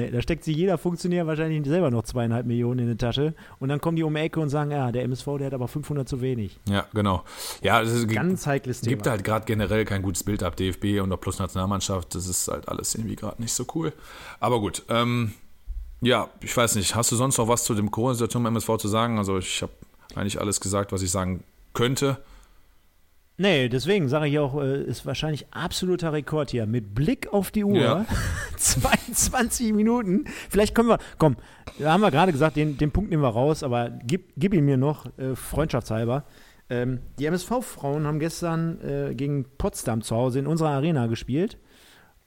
[0.00, 3.70] nee, da steckt sich jeder Funktionär wahrscheinlich selber noch zweieinhalb Millionen in die Tasche und
[3.70, 6.06] dann kommen die um die Ecke und sagen, ja, der MSV, der hat aber 500
[6.06, 6.58] zu wenig.
[6.68, 7.24] Ja, genau.
[7.62, 9.12] Ja, es ist, Ganz heikles es gibt Thema.
[9.12, 12.14] halt gerade generell kein gutes Bild ab DFB und auch plus Nationalmannschaft.
[12.14, 13.92] Das ist halt alles irgendwie gerade nicht so cool.
[14.40, 15.32] Aber gut, ähm,
[16.00, 16.94] ja, ich weiß nicht.
[16.94, 19.18] Hast du sonst noch was zu dem Corona-Situation beim MSV zu sagen?
[19.18, 19.72] Also ich habe
[20.14, 22.18] eigentlich alles gesagt, was ich sagen könnte.
[23.40, 26.66] Nee, deswegen sage ich auch, äh, ist wahrscheinlich absoluter Rekord hier.
[26.66, 28.04] Mit Blick auf die Uhr, Ja.
[28.56, 30.24] 22 Minuten.
[30.50, 31.36] Vielleicht können wir, komm,
[31.78, 34.64] da haben wir gerade gesagt, den, den Punkt nehmen wir raus, aber gib, gib ihn
[34.64, 36.24] mir noch, äh, freundschaftshalber.
[36.68, 41.58] Ähm, die MSV-Frauen haben gestern äh, gegen Potsdam zu Hause in unserer Arena gespielt.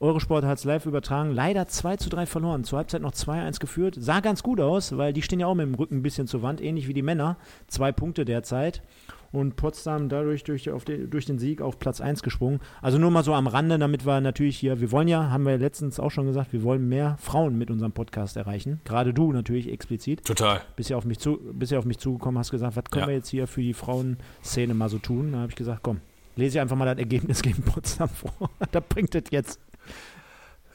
[0.02, 1.30] Eurosport hat es live übertragen.
[1.30, 2.64] Leider 2 zu 3 verloren.
[2.64, 3.94] Zur Halbzeit noch 2-1 geführt.
[3.98, 6.42] Sah ganz gut aus, weil die stehen ja auch mit dem Rücken ein bisschen zur
[6.42, 7.36] Wand, ähnlich wie die Männer.
[7.68, 8.82] Zwei Punkte derzeit.
[9.30, 12.58] Und Potsdam dadurch durch, auf den, durch den Sieg auf Platz 1 gesprungen.
[12.82, 15.56] Also nur mal so am Rande, damit wir natürlich hier, wir wollen ja, haben wir
[15.56, 18.80] letztens auch schon gesagt, wir wollen mehr Frauen mit unserem Podcast erreichen.
[18.84, 20.24] Gerade du natürlich explizit.
[20.26, 20.60] Total.
[20.76, 23.08] Bist ja auf mich, zu, bist ja auf mich zugekommen, hast gesagt, was können Ja.
[23.08, 25.32] wir jetzt hier für die Frauenszene mal so tun?
[25.32, 26.00] Da habe ich gesagt, komm,
[26.36, 28.50] lese ich einfach mal das Ergebnis gegen Potsdam vor.
[28.72, 29.60] da bringt das jetzt.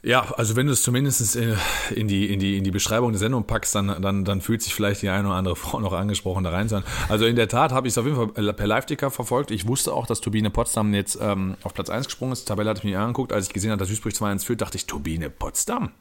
[0.04, 1.58] Ja, also wenn du es zumindest in,
[1.94, 4.74] in, die, in, die, in die Beschreibung der Sendung packst, dann, dann, dann fühlt sich
[4.74, 6.86] vielleicht die eine oder andere Frau noch angesprochen, da rein zu hören.
[7.10, 9.52] Also in der Tat habe ich es auf jeden Fall per Live-Ticker verfolgt.
[9.52, 12.44] Ich wusste auch, dass Turbine Potsdam jetzt ähm, auf Platz 1 gesprungen ist.
[12.44, 13.34] Die Tabelle hatte ich mir angeguckt.
[13.34, 15.92] Als ich gesehen habe, dass Duisburg 2-1 führt, dachte ich, Turbine Potsdam.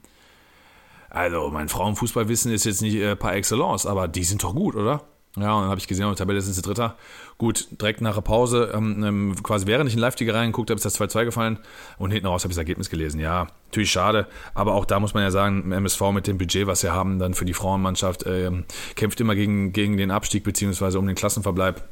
[1.08, 5.04] Also mein Frauenfußballwissen ist jetzt nicht äh, par excellence, aber die sind doch gut, oder?
[5.36, 6.96] Ja, und dann habe ich gesehen, auf der Tabelle sind sie Dritter.
[7.36, 10.84] Gut, direkt nach der Pause, ähm, ähm, quasi während ich in Live-Ticker reingeguckt habe, ist
[10.86, 11.58] das 2-2 gefallen
[11.98, 13.20] und hinten raus habe ich das Ergebnis gelesen.
[13.20, 16.80] Ja, natürlich schade, aber auch da muss man ja sagen, MSV mit dem Budget, was
[16.80, 21.06] sie haben, dann für die Frauenmannschaft, ähm, kämpft immer gegen, gegen den Abstieg beziehungsweise um
[21.06, 21.86] den Klassenverbleib.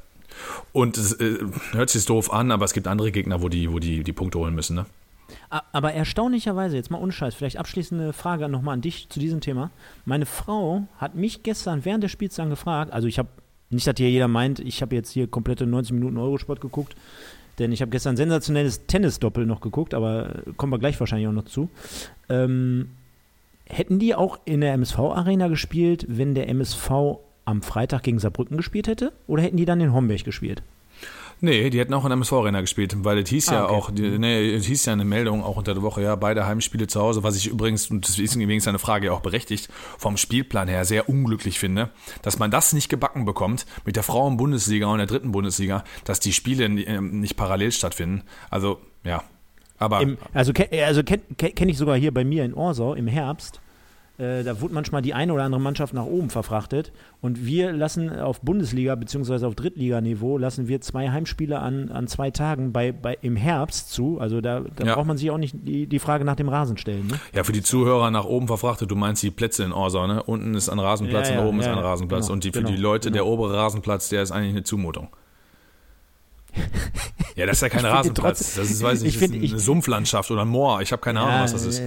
[0.72, 1.38] Und es äh,
[1.72, 4.38] hört sich doof an, aber es gibt andere Gegner, wo die, wo die, die Punkte
[4.38, 4.86] holen müssen, ne?
[5.72, 9.70] Aber erstaunlicherweise, jetzt mal ohne Scheiß, vielleicht abschließende Frage nochmal an dich zu diesem Thema.
[10.04, 13.28] Meine Frau hat mich gestern während des Spiels dann gefragt, also ich habe,
[13.70, 16.94] nicht, dass hier jeder meint, ich habe jetzt hier komplette 90 Minuten Eurosport geguckt,
[17.58, 21.32] denn ich habe gestern sensationelles Tennisdoppel noch geguckt, aber äh, kommen wir gleich wahrscheinlich auch
[21.32, 21.68] noch zu.
[22.28, 22.90] Ähm,
[23.66, 26.90] hätten die auch in der MSV-Arena gespielt, wenn der MSV
[27.44, 29.12] am Freitag gegen Saarbrücken gespielt hätte?
[29.26, 30.62] Oder hätten die dann in Homberg gespielt?
[31.40, 33.74] Nee, die hätten auch in der MSV-Arena gespielt, weil es hieß Ah, ja okay.
[33.74, 36.86] auch, die, nee, es hieß ja eine Meldung auch unter der Woche, ja, beide Heimspiele
[36.86, 39.68] zu Hause, was ich übrigens, und das ist übrigens eine Frage auch berechtigt,
[39.98, 41.90] vom Spielplan her sehr unglücklich finde,
[42.22, 46.32] dass man das nicht gebacken bekommt mit der Frauen-Bundesliga und der dritten Bundesliga, dass die
[46.32, 48.22] Spiele ähm, nicht parallel stattfinden.
[48.50, 49.22] Also, ja.
[49.76, 50.52] Aber Im, also
[50.84, 53.60] also kenne kenn ich sogar hier bei mir in Orsau im Herbst.
[54.16, 56.92] Äh, da wurde manchmal die eine oder andere Mannschaft nach oben verfrachtet.
[57.20, 59.44] Und wir lassen auf Bundesliga- bzw.
[59.44, 64.20] auf Drittliganiveau lassen wir zwei Heimspiele an, an zwei Tagen bei, bei, im Herbst zu.
[64.20, 64.94] Also da, da Ja.
[64.94, 67.08] braucht man sich auch nicht die, die Frage nach dem Rasen stellen.
[67.08, 67.18] Ne?
[67.32, 70.22] Ja, für die Zuhörer nach oben verfrachtet, du meinst die Plätze in Orsau, ne?
[70.22, 72.26] Unten ist ein Rasenplatz Ja, ja, und oben ist ein Rasenplatz.
[72.26, 73.24] genau, und die, für genau, die Leute, genau.
[73.24, 75.08] der obere Rasenplatz, der ist eigentlich eine Zumutung.
[77.36, 78.38] Ja, das ist ja kein Ich Rasenplatz.
[78.38, 80.48] trotzdem- das ist, weiß ich, ich nicht, finde- das ist eine ich- Sumpflandschaft oder ein
[80.48, 80.82] Moor.
[80.82, 81.82] Ich habe keine Ahnung, was das ist.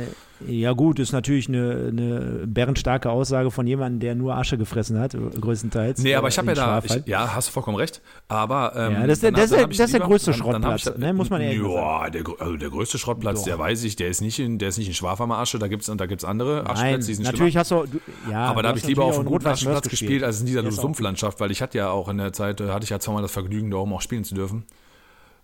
[0.45, 5.15] Ja, gut, ist natürlich eine, eine bärenstarke Aussage von jemandem, der nur Asche gefressen hat,
[5.41, 6.04] größtenteils.
[6.04, 8.02] Nee, aber äh, ich habe ja da, ich, ja, hast du vollkommen recht.
[8.28, 11.13] Aber ähm, Ja, das ist das ist das ist der größte dann- dann Schrottplatz, ne,
[11.13, 13.45] muss man ehrlich Ja, der, also der größte Schrottplatz, Doch.
[13.45, 15.58] der weiß ich, der ist nicht in, der ist nicht in Schwafarmer Asche.
[15.58, 17.60] Da gibt's, da gibt's andere Ascheplätze, die sind natürlich schlimmer.
[17.62, 20.39] hast du, du ja, Aber da habe ich lieber auf einem guten Ascheplatz gespielt, als
[20.39, 23.23] in dieser Sumpflandschaft, weil ich hatte ja auch in der Zeit, hatte ich ja zweimal
[23.23, 24.65] das Vergnügen, da oben auch spielen zu dürfen.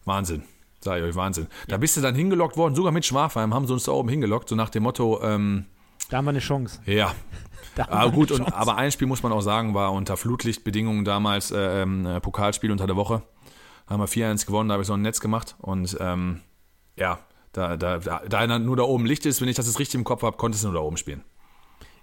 [0.05, 0.43] Wahnsinn.
[0.83, 1.47] Sag ich euch, Wahnsinn.
[1.67, 4.49] Da bist du dann hingelockt worden, sogar mit Schwafheim haben sie uns da oben hingelockt,
[4.49, 5.65] so nach dem Motto, ähm,
[6.09, 6.79] Da haben wir eine Chance.
[6.85, 7.13] ja,
[7.75, 8.55] Da haben wir aber eine gut, und, Chance.
[8.55, 12.71] aber ein Spiel muss man auch sagen, war unter Flutlichtbedingungen damals äh, ähm, äh, Pokalspiel
[12.71, 13.23] unter der Woche.
[13.87, 16.41] Haben wir 4-1 gewonnen, da habe ich so ein Netz gemacht und ähm,
[16.97, 17.19] ja,
[17.53, 20.03] da, da, da, da nur da oben Licht ist, wenn ich das jetzt richtig im
[20.03, 21.23] Kopf habe, konntest du nur da oben spielen.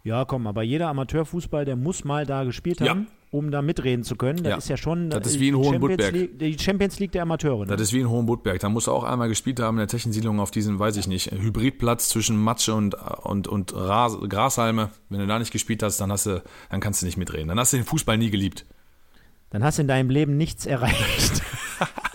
[0.02, 2.88] Ja, komm, aber jeder Amateurfußball, der muss mal da gespielt Ja.
[2.90, 4.42] haben, um da mitreden zu können.
[4.42, 4.56] Das Ja.
[4.56, 6.12] ist ja schon Das ist äh, wie in die Champions Hohenbuttberg.
[6.14, 7.60] League- Die Champions League der Amateure.
[7.60, 7.66] Ne?
[7.66, 8.58] Das ist wie in Hohenbuttberg.
[8.60, 11.30] Da musst du auch einmal gespielt haben in der Techniksiedlung auf diesem, weiß ich nicht,
[11.32, 14.88] Hybridplatz zwischen Matsche und, und, und Ras, Grashalme.
[15.10, 17.48] Wenn du da nicht gespielt hast, dann hast du, dann kannst du nicht mitreden.
[17.48, 18.64] Dann hast du den Fußball nie geliebt.
[19.50, 21.42] Dann hast du in deinem Leben nichts erreicht.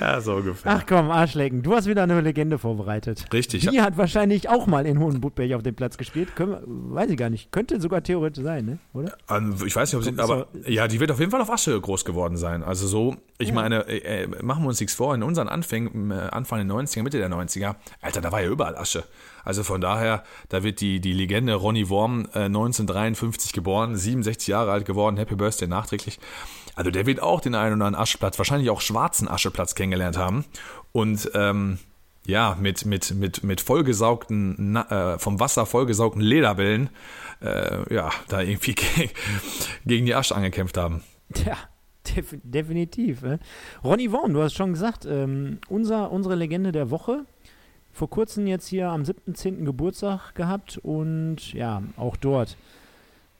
[0.00, 0.72] Ja, so ungefähr.
[0.72, 3.26] Ach komm, Arschlecken, du hast wieder eine Legende vorbereitet.
[3.32, 3.68] Richtig.
[3.68, 6.34] Die hat wahrscheinlich auch mal in Hohenbuttberg auf dem Platz gespielt.
[6.34, 7.52] Können weiß ich gar nicht.
[7.52, 8.78] Könnte sogar theoretisch sein, ne?
[8.94, 9.12] oder?
[9.28, 11.78] Ähm, Ich weiß nicht, ob sie, aber ja, die wird auf jeden Fall auf Asche
[11.78, 12.62] groß geworden sein.
[12.62, 16.14] Also so, ich meine, äh, äh, machen wir uns nichts vor, in unseren Anfängen, äh,
[16.14, 19.04] Anfang der 90er, Mitte der 90er, Alter, da war ja überall Asche.
[19.44, 24.70] Also von daher, da wird die, die Legende Ronny Worm, äh, 1953 geboren, 67 Jahre
[24.72, 26.18] alt geworden, Happy Birthday nachträglich.
[26.80, 30.46] Also der wird auch den einen oder anderen Ascheplatz, wahrscheinlich auch schwarzen Ascheplatz kennengelernt haben.
[30.92, 31.78] Und ähm,
[32.24, 36.88] ja, mit, mit, mit, mit vollgesaugten, äh, vom Wasser vollgesaugten Lederbällen,
[37.42, 39.10] äh, ja, da irgendwie ge-
[39.84, 41.02] gegen die Asche angekämpft haben.
[41.44, 41.58] Ja,
[42.16, 43.20] def definitiv.
[43.20, 43.40] Ne?
[43.84, 47.26] Ronny Worm, du hast schon gesagt, ähm, unser, unsere Legende der Woche.
[47.92, 49.64] Vor kurzem jetzt hier am 7.10.
[49.66, 52.56] Geburtstag gehabt und ja, auch dort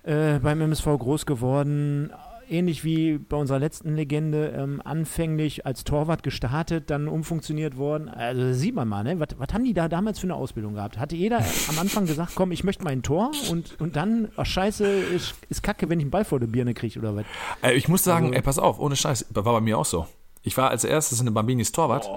[0.03, 2.12] äh, beim MSV groß geworden.
[2.50, 8.08] Ähnlich wie bei unserer letzten Legende, ähm, anfänglich als Torwart gestartet, dann umfunktioniert worden.
[8.08, 9.20] Also das sieht man mal, ne?
[9.20, 10.98] Was, was haben die da damals für eine Ausbildung gehabt?
[10.98, 14.84] Hatte jeder am Anfang gesagt, komm, ich möchte mein Tor und, und dann, ach scheiße,
[14.84, 17.24] ist, ist kacke, wenn ich einen Ball vor der Birne kriege oder was?
[17.62, 20.06] Äh, ich muss sagen, Also- ey, pass auf, ohne Scheiß, war bei mir auch so.
[20.42, 22.09] Ich war als erstes in den Bambinis Torwart.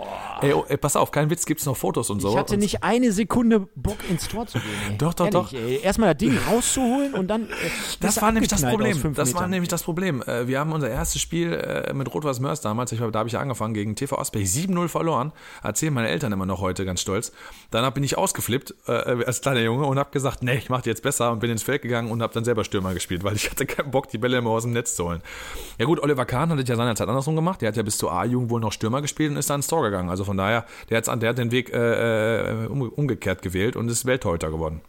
[0.41, 2.29] Ey, oh, ey, pass auf, kein Witz, gibt's noch Fotos und so.
[2.29, 4.69] Ich hatte und nicht eine Sekunde Bock ins Tor zu gehen.
[4.91, 4.97] Ey.
[4.97, 5.53] Doch, doch, Ehrlich, doch.
[5.53, 5.81] Ey.
[5.81, 7.43] Erstmal das Ding rauszuholen und dann.
[7.49, 7.53] Äh,
[7.99, 9.13] Das war nämlich das Problem.
[9.13, 10.21] Das war nämlich das Problem.
[10.23, 13.33] Äh, Wir haben unser erstes Spiel äh, mit Rot-Weiß Mörs damals, ich, da habe ich
[13.33, 15.33] ja angefangen, gegen TV Osberg 7-0 verloren.
[15.61, 17.33] Erzählen meine Eltern immer noch heute ganz stolz.
[17.71, 18.91] Danach bin ich ausgeflippt äh,
[19.25, 21.81] als kleiner Junge und habe gesagt, nee, ich mache jetzt besser und bin ins Feld
[21.81, 24.51] gegangen und habe dann selber Stürmer gespielt, weil ich hatte keinen Bock, die Bälle immer
[24.51, 25.21] aus dem Netz zu holen.
[25.77, 27.61] Ja gut, Oliver Kahn hat es ja seinerzeit andersrum gemacht.
[27.61, 29.83] Der hat ja bis zur A-Jugend wohl noch Stürmer gespielt und ist dann ins Tor
[29.83, 30.09] gegangen.
[30.09, 34.05] Also von daher, der, der hat den Weg äh, äh, um, umgekehrt gewählt und ist
[34.05, 34.81] Welttorhüter geworden.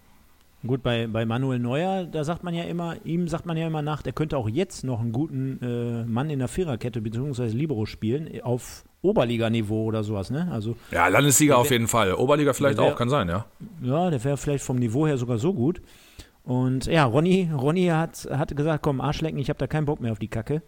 [0.67, 3.83] Gut, bei, bei Manuel Neuer, da sagt man ja immer, ihm sagt man ja immer
[3.83, 7.49] nach, der könnte auch jetzt noch einen guten äh, Mann in der Viererkette bzw.
[7.49, 10.49] Libero spielen, auf Oberliganiveau oder sowas, ne?
[10.51, 12.15] Also, Ja, Landesliga auf jeden Fall.
[12.15, 13.45] Oberliga vielleicht wär- auch, kann sein, ja.
[13.83, 15.83] ja, der wäre vielleicht vom Niveau her sogar so gut.
[16.45, 20.13] Und ja, Ronny, Ronny hat, hat gesagt, komm, Arschlecken, ich habe da keinen Bock mehr
[20.13, 20.63] auf die Kacke.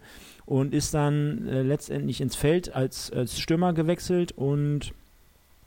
[0.47, 4.93] Und ist dann äh, letztendlich ins Feld als, als Stürmer gewechselt und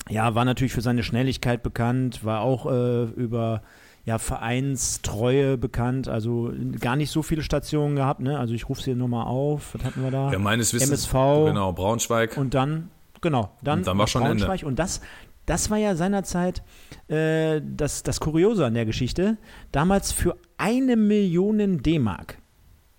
[0.09, 3.61] ja, war natürlich für seine Schnelligkeit bekannt, war auch äh, über
[4.05, 8.39] ja, Vereinstreue bekannt, also gar nicht so viele Stationen gehabt, ne?
[8.39, 10.31] Also ich rufe sie nur mal auf, was hatten wir da?
[10.31, 10.89] Ja, meines Wissens.
[10.89, 11.45] MSV.
[11.47, 12.37] Genau, Braunschweig.
[12.37, 12.89] Und dann,
[13.21, 14.63] genau, dann, Und dann war schon Braunschweig.
[14.63, 15.01] Und das,
[15.45, 16.63] das war ja seinerzeit
[17.07, 19.37] äh, das, das Kuriose an der Geschichte.
[19.71, 22.39] Damals für eine Million D-Mark.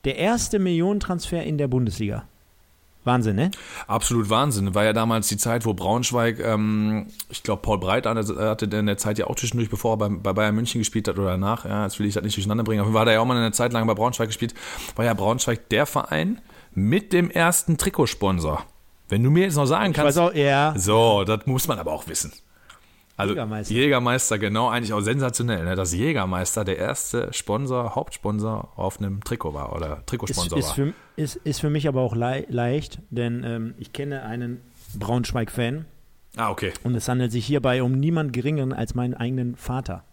[0.05, 2.25] Der erste Millionentransfer in der Bundesliga.
[3.05, 3.51] Wahnsinn, ne?
[3.87, 4.75] Absolut Wahnsinn.
[4.75, 8.99] War ja damals die Zeit, wo Braunschweig, ähm, ich glaube, Paul Breit hatte in der
[8.99, 11.65] Zeit ja auch zwischendurch, bevor er bei, bei Bayern München gespielt hat oder danach.
[11.65, 12.83] Ja, jetzt will ich das nicht durcheinander bringen.
[12.83, 14.55] Aber war da ja auch mal eine Zeit lang bei Braunschweig gespielt.
[14.97, 16.41] War ja Braunschweig der Verein
[16.75, 18.65] mit dem ersten Trikotsponsor.
[19.09, 20.19] Wenn du mir jetzt noch sagen kannst.
[20.19, 20.75] auch, ja.
[20.77, 22.33] So, das muss man aber auch wissen.
[23.21, 23.75] Also Jägermeister.
[23.75, 25.77] Jägermeister, genau, eigentlich auch sensationell, ne?
[25.77, 30.75] dass Jägermeister der erste Sponsor, Hauptsponsor auf einem Trikot war oder Ist, Trikotsponsor ist, war.
[30.75, 34.61] für, ist, ist für mich aber auch lei leicht, denn ähm, ich kenne einen
[34.99, 35.85] Braunschweig-Fan
[36.37, 36.73] Ah, okay.
[36.85, 40.05] und es handelt sich hierbei um niemand geringeren als meinen eigenen Vater.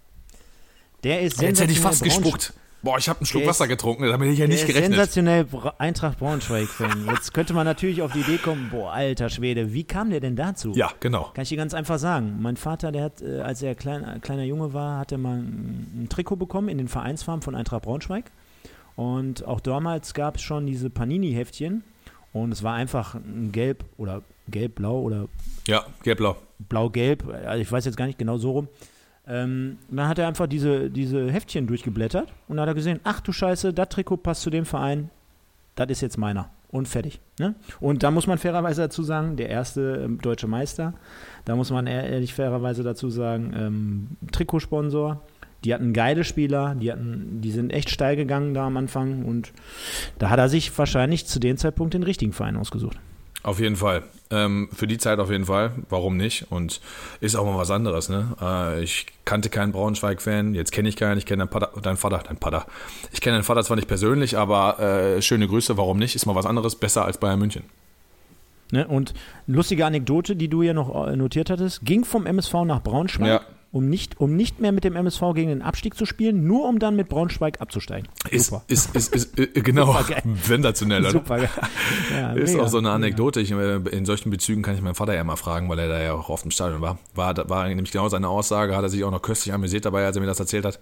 [1.04, 2.54] Der ist Jetzt hätte ich fast gespuckt.
[2.88, 4.92] Boah, ich habe einen Schluck Der ist- Wasser getrunken, damit ich ja nicht gerechnet.
[4.94, 7.06] sensationell Bra- Eintracht Braunschweig-Fan.
[7.12, 10.38] Jetzt könnte man natürlich auf die Idee kommen, boah, alter Schwede, wie kam der denn
[10.38, 10.72] dazu?
[10.74, 11.32] Ja, genau.
[11.34, 12.38] Kann ich dir ganz einfach sagen.
[12.42, 15.38] Mein Vater, der hat, äh, als er klein, äh, kleiner Junge war, hat er mal
[15.40, 18.32] ein, ein Trikot bekommen in den Vereinsfarben von Eintracht Braunschweig.
[18.96, 21.84] Und auch damals gab es schon diese Panini-Heftchen.
[22.32, 25.28] Und es war einfach ein Gelb oder Gelb-Blau oder
[25.68, 26.38] Ja, gelb-blau.
[26.70, 28.68] Blau-Gelb, also ich weiß jetzt gar nicht genau so rum.
[29.30, 33.20] Ähm, dann hat er einfach diese, diese Heftchen durchgeblättert und dann hat er gesehen, ach
[33.20, 35.10] du Scheiße, das Trikot passt zu dem Verein,
[35.76, 36.50] das ist jetzt meiner.
[36.70, 37.22] Und fertig.
[37.40, 37.56] Ne?
[37.80, 40.94] Und da muss man fairerweise dazu sagen, der erste ähm, deutsche Meister,
[41.46, 45.22] da muss man ehr- ehrlich fairerweise dazu sagen, ähm, Trikotsponsor,
[45.64, 49.54] die hatten geile Spieler, die, hatten, die sind echt steil gegangen da am Anfang und
[50.20, 53.00] da hat er sich wahrscheinlich zu dem Zeitpunkt den richtigen Verein ausgesucht.
[53.44, 54.04] Auf jeden Fall.
[54.30, 55.72] Ähm, für die Zeit auf jeden Fall.
[55.90, 56.48] Warum nicht?
[56.50, 56.82] Und
[57.22, 58.10] ist auch mal was anderes.
[58.10, 58.36] Ne?
[58.42, 60.54] Äh, ich kannte keinen Braunschweig-Fan.
[60.54, 61.18] Jetzt kenne ich keinen.
[61.18, 62.66] Ich kenne deinen Vater, deinen Vater, deinen Vater.
[63.14, 65.78] Ich kenne deinen Vater zwar nicht persönlich, aber äh, schöne Grüße.
[65.78, 66.16] Warum nicht?
[66.16, 66.76] Ist mal was anderes.
[66.76, 67.64] Besser als Bayern München.
[68.72, 68.86] Ne?
[68.86, 69.14] Und
[69.46, 73.42] lustige Anekdote, die du ja noch äh, notiert hattest, ging vom MSV nach Braunschweig, Ja.
[73.72, 76.80] Um, nicht, um nicht mehr mit dem MSV gegen den Abstieg zu spielen, nur um
[76.80, 78.08] dann mit Braunschweig abzusteigen.
[78.30, 78.64] Ist, Super.
[78.68, 79.88] ist, ist, ist, äh, genau.
[79.88, 80.24] Supergeil.
[80.44, 81.12] Sensationell, oder?
[81.12, 81.38] Super.
[82.12, 82.64] Ja, Ist mega.
[82.64, 83.42] auch so eine Anekdote.
[83.42, 86.02] Ich, äh, in solchen Bezügen kann ich meinen Vater ja mal fragen, weil er da
[86.02, 86.98] ja auch auf dem Stadion war.
[87.16, 90.16] War, war nämlich genau seine Aussage, hat er sich auch noch köstlich amüsiert dabei, als
[90.16, 90.80] er mir das erzählt hat.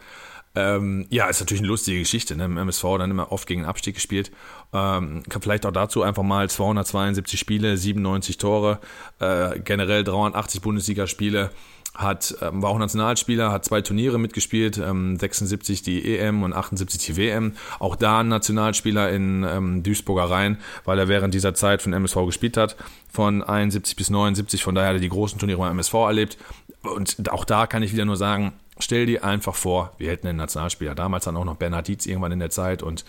[0.55, 2.35] Ähm, ja, ist natürlich eine lustige Geschichte.
[2.37, 2.45] Ne?
[2.45, 4.31] Im MSV dann immer oft gegen den Abstieg gespielt.
[4.73, 8.79] Ähm, vielleicht auch dazu einfach mal 272 Spiele, 97 Tore,
[9.19, 11.51] äh, generell 380 Bundesligaspiele.
[11.95, 17.01] Hat, ähm, war auch Nationalspieler, hat zwei Turniere mitgespielt, ähm, 76 die EM und 78
[17.05, 17.53] die WM.
[17.79, 22.25] Auch da ein Nationalspieler in ähm, Duisburger Rhein, weil er während dieser Zeit von MSV
[22.25, 22.75] gespielt hat,
[23.09, 24.61] von 71 bis 79.
[24.61, 26.37] Von daher hat er die großen Turniere beim MSV erlebt.
[26.83, 30.37] Und auch da kann ich wieder nur sagen, stell dir einfach vor, wir hätten einen
[30.37, 30.95] Nationalspieler.
[30.95, 33.05] Damals dann auch noch Bernhard Dietz irgendwann in der Zeit und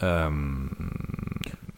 [0.00, 0.70] ähm,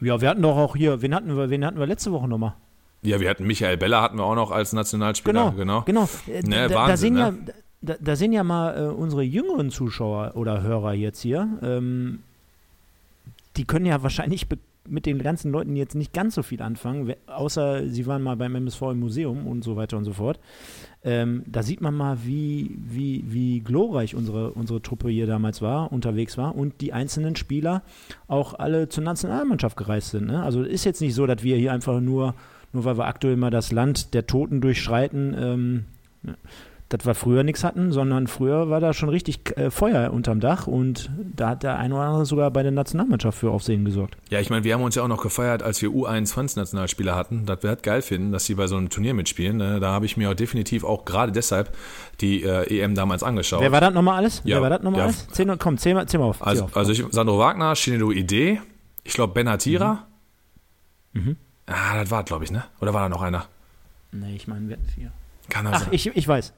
[0.01, 2.55] Ja, wir hatten doch auch hier, wen hatten wir, wen hatten wir letzte Woche nochmal?
[3.03, 5.53] Ja, wir hatten Michael Beller hatten wir auch noch als Nationalspieler.
[5.53, 5.83] Genau, genau.
[5.83, 6.09] genau.
[6.27, 7.21] Ne, da, da, Wahnsinn, sehen ne?
[7.21, 12.21] ja, da, da sehen ja mal äh, unsere jüngeren Zuschauer oder Hörer jetzt hier, ähm,
[13.57, 14.47] die können ja wahrscheinlich
[14.89, 18.55] mit den ganzen Leuten jetzt nicht ganz so viel anfangen, außer sie waren mal beim
[18.55, 20.41] MSV im Museum und so weiter und so fort.
[21.05, 25.93] Ähm, da sieht man mal, wie, wie, wie glorreich unsere, unsere Truppe hier damals war,
[25.93, 27.83] unterwegs war und die einzelnen Spieler
[28.27, 30.27] auch alle zur Nationalmannschaft gereist sind.
[30.27, 30.43] Ne?
[30.43, 32.35] Also ist jetzt nicht so, dass wir hier einfach nur,
[32.79, 35.85] nur weil wir aktuell mal das Land der Toten durchschreiten, ähm,
[36.89, 40.69] dass wir früher nichts hatten, sondern früher war da schon richtig äh, Feuer unterm Dach
[40.69, 44.17] und da hat der ein oder andere sogar bei der Nationalmannschaft für Aufsehen gesorgt.
[44.31, 47.63] Ja, ich meine, wir haben uns ja auch noch gefeiert, als wir U21-Nationalspieler hatten, dass
[47.65, 49.57] wir halt geil finden, dass sie bei so einem Turnier mitspielen.
[49.57, 49.81] Ne?
[49.81, 51.77] Da habe ich mir auch definitiv auch gerade deshalb
[52.21, 53.61] die äh, EM damals angeschaut.
[53.61, 54.41] Wer war das nochmal alles?
[54.45, 55.07] Ja, Wer war das nochmal ja.
[55.07, 55.47] alles?
[55.47, 56.47] Mal- komm, zähl mal, zähl mal auf.
[56.47, 56.77] also, auf.
[56.77, 58.63] also ich, Sandro Wagner, Shinedo Idee,
[59.03, 60.07] ich glaube Benatira.
[61.13, 61.37] Mhm.
[61.69, 62.65] Ah, das war glaube ich, ne?
[62.81, 63.47] Oder war da noch einer?
[64.11, 65.13] nee, ich meine, wir hatten vier.
[65.51, 65.89] Kann er Ach, sein.
[65.93, 66.53] ich, ich weiß.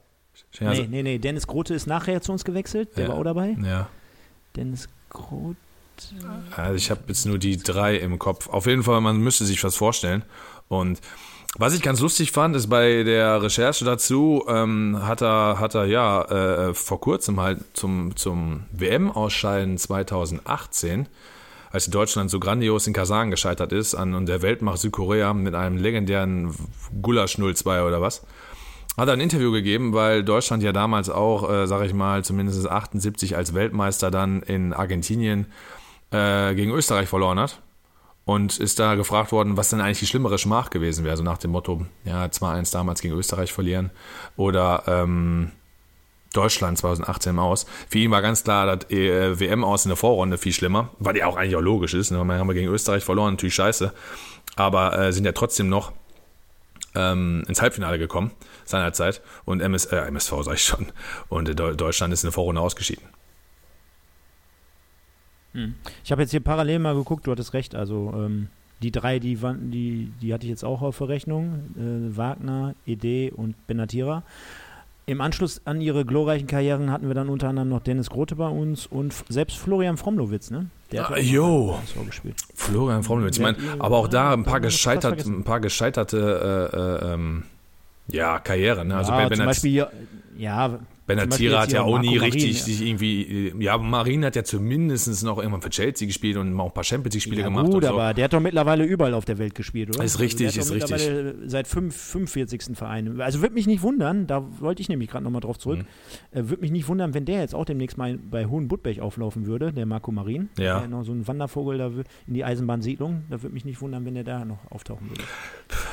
[0.61, 3.11] Ja, nee, nee, nee, Dennis Grote ist nachher zu uns gewechselt, der Ja.
[3.11, 3.57] war auch dabei.
[3.63, 3.89] ja.
[4.57, 5.57] Dennis Grote.
[6.57, 8.49] Also ich habe jetzt nur die drei im Kopf.
[8.49, 10.23] Auf jeden Fall, man müsste sich was vorstellen.
[10.69, 11.01] Und
[11.57, 15.85] was ich ganz lustig fand, ist bei der Recherche dazu, ähm, hat er, hat er
[15.87, 16.23] ja
[16.69, 21.07] äh, vor kurzem halt zum, zum WM-Ausscheiden 2018,
[21.71, 26.55] als Deutschland so grandios in Kasan gescheitert ist, an der Weltmacht Südkorea mit einem legendären
[27.01, 28.27] Gulasch 02 oder was,
[28.97, 32.69] hat er ein Interview gegeben, weil Deutschland ja damals auch, äh, sag ich mal, zumindest
[32.69, 35.47] 78 als Weltmeister dann in Argentinien
[36.11, 37.61] äh, gegen Österreich verloren hat.
[38.27, 41.17] Und ist da gefragt worden, was denn eigentlich die schlimmere Schmach gewesen wäre.
[41.17, 43.91] So nach dem Motto, ja, 2-1 damals gegen Österreich verlieren
[44.37, 45.51] oder ähm,
[46.33, 47.67] Deutschland 2018 im Aus.
[47.89, 51.17] Für ihn war ganz klar, das äh, WM aus in der Vorrunde viel schlimmer, weil
[51.17, 52.11] ja auch eigentlich auch logisch ist.
[52.11, 52.23] Ne?
[52.25, 53.93] Wir haben wir gegen Österreich verloren, natürlich scheiße.
[54.57, 55.93] Aber äh, sind ja trotzdem noch
[56.95, 58.31] ähm, ins Halbfinale gekommen
[58.65, 59.23] seinerzeit.
[59.45, 60.87] Und MS, äh, MSV sag ich schon.
[61.29, 63.05] Und äh, Deu- Deutschland ist in der Vorrunde ausgeschieden.
[66.05, 68.49] Ich habe jetzt hier parallel mal geguckt, du hattest recht, also ähm,
[68.83, 73.33] die drei, die, die, die hatte ich jetzt auch auf der Rechnung, äh, Wagner, Ede
[73.35, 74.23] und Benatira.
[75.07, 78.49] Im Anschluss an ihre glorreichen Karrieren hatten wir dann unter anderem noch Dennis Grote bei
[78.49, 80.67] uns und selbst Florian Fromlowitz, ne?
[80.93, 81.79] Der hat Ah, jo.
[82.55, 83.37] Florian Fromlowitz.
[83.39, 86.77] Ich meine, aber auch da ein paar, gescheitert, ein paar gescheiterte äh,
[87.09, 87.43] äh, ähm,
[88.09, 88.89] ja, Karrieren.
[88.89, 88.97] Ne?
[88.97, 89.87] Also ja, zum Beispiel,
[90.37, 90.79] ja,
[91.17, 95.39] Benatira hat ja auch nie richtig Marin, sich irgendwie, ja, Marin hat ja zumindest noch
[95.39, 97.71] irgendwann für Chelsea gespielt und auch ein paar Champions League-Spiele ja, gemacht.
[97.71, 97.91] Gut, so.
[97.91, 100.05] aber der hat doch mittlerweile überall auf der Welt gespielt, oder?
[100.05, 101.35] Ist richtig, also ist richtig.
[101.47, 102.77] Seit fünf, 45.
[102.77, 103.21] Verein.
[103.21, 106.39] Also würde mich nicht wundern, da wollte ich nämlich gerade nochmal drauf zurück, mhm.
[106.39, 109.47] äh, würde mich nicht wundern, wenn der jetzt auch demnächst mal bei Hohen Budberg auflaufen
[109.47, 110.49] würde, der Marco Marin.
[110.59, 110.81] Ja.
[110.81, 111.91] Der noch so ein Wandervogel da
[112.27, 113.25] in die Eisenbahnsiedlung.
[113.31, 115.23] Da würde mich nicht wundern, wenn der da noch auftauchen würde.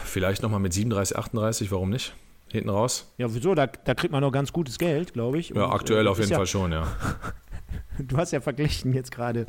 [0.04, 2.16] Vielleicht nochmal mit 37, 38, warum nicht?
[2.52, 3.14] Hinten raus?
[3.18, 3.56] Ja, wieso?
[3.56, 5.52] Da, da kriegt man noch ganz gutes Geld, glaube ich.
[5.52, 6.88] Und, ja, aktuell äh, auf jeden ja, Fall schon, ja.
[8.00, 9.46] du hast ja verglichen jetzt gerade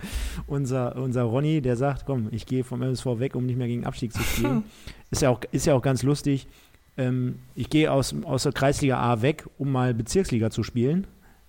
[0.47, 3.85] unser, unser Ronny, der sagt, komm, ich gehe vom MSV weg, um nicht mehr gegen
[3.85, 4.65] Abstieg zu spielen.
[5.11, 6.49] ist, ja auch, ist ja auch ganz lustig.
[6.97, 11.07] Ähm, ich gehe aus, aus der Kreisliga A weg, um mal Bezirksliga zu spielen.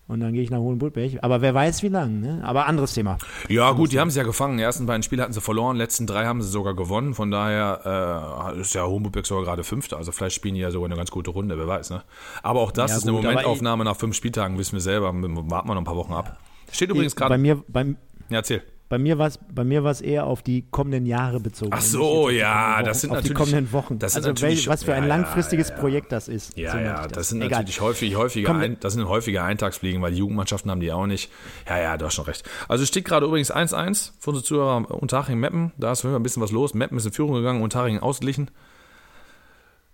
[0.10, 0.93] Und dann gehe ich nach Hohenburg.
[1.22, 2.20] Aber wer weiß, wie lang.
[2.20, 2.41] Ne?
[2.43, 3.20] Aber anderes Thema.
[3.47, 4.57] Ja, gut, die haben sie ja gefangen.
[4.57, 7.14] Die ersten beiden Spiele hatten sie verloren, die letzten drei haben sie sogar gewonnen.
[7.14, 9.97] Von daher äh, ist ja Hohenburg sogar gerade Fünfter.
[9.97, 11.91] Also vielleicht spielen die ja sogar eine ganz gute Runde, wer weiß.
[11.91, 12.01] Ne?
[12.41, 15.14] Aber auch das ja, ist gut, eine Momentaufnahme nach fünf Spieltagen, wissen wir selber.
[15.14, 16.39] Warten wir noch ein paar Wochen ab.
[16.72, 17.30] Steht übrigens gerade.
[17.30, 17.95] Bei mir, beim,
[18.30, 18.64] ja, erzähl.
[18.90, 21.72] Bei mir war es bei mir war es eher auf die kommenden Jahre bezogen.
[21.74, 24.00] Ach so, ja, das sind auf natürlich die kommenden Wochen.
[24.00, 25.80] Das sind also natürlich, was für ein ja, langfristiges ja, ja.
[25.80, 26.58] Projekt das ist.
[26.58, 27.12] Ja, so ja, das.
[27.12, 27.60] das sind Egal.
[27.60, 31.32] natürlich häufig, häufige, ein, das sind häufige Eintagsfliegen, weil die Jugendmannschaften haben die auch nicht.
[31.68, 32.44] Ja, ja, du hast schon recht.
[32.68, 35.72] Also steht gerade übrigens 1-1 für unsere Zuhörer Unterhaching Meppen.
[35.78, 36.74] Da ist ein bisschen was los.
[36.74, 38.50] Meppen ist in Führung gegangen, Unterhaching ausgeglichen.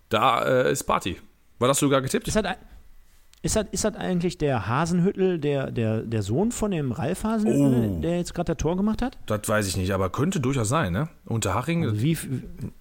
[0.08, 1.18] Da äh, ist Party.
[1.60, 2.34] War das sogar getippt?
[2.34, 2.56] Halt ein
[3.46, 7.92] ist das, ist das eigentlich der Hasenhüttel, der, der, der Sohn von dem Ralf Hasenhüttel,
[7.98, 8.02] oh.
[8.02, 9.20] der jetzt gerade das Tor gemacht hat?
[9.28, 11.10] Das weiß ich nicht, aber könnte durchaus sein, ne?
[11.26, 11.84] Unterhaching.
[11.84, 12.18] Also wie,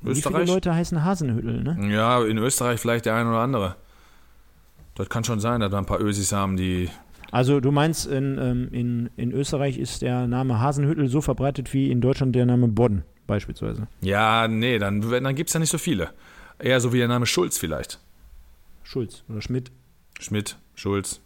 [0.01, 1.95] wie viele Leute heißen Hasenhüttel, ne?
[1.95, 3.77] Ja, in Österreich vielleicht der eine oder andere.
[4.95, 6.89] Das kann schon sein, dass wir ein paar Ösis haben, die.
[7.31, 11.91] Also du meinst, in, ähm, in, in Österreich ist der Name Hasenhüttel so verbreitet wie
[11.91, 13.87] in Deutschland der Name Bodden beispielsweise?
[14.01, 16.09] Ja, nee, dann, dann gibt es ja nicht so viele.
[16.59, 17.99] Eher so wie der Name Schulz vielleicht.
[18.83, 19.71] Schulz oder Schmidt.
[20.21, 21.21] Schmidt, Schulz,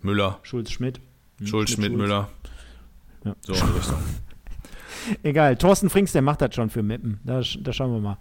[0.00, 0.38] Müller.
[0.42, 1.00] Schulz, Schmidt.
[1.38, 1.98] Hm, Schulz, Schmidt, Schulz.
[1.98, 2.28] Müller.
[3.24, 3.34] Ja.
[3.40, 3.98] So in Richtung.
[5.22, 7.20] Egal, Thorsten Frings, der macht das schon für Meppen.
[7.24, 8.18] Da, da schauen wir mal.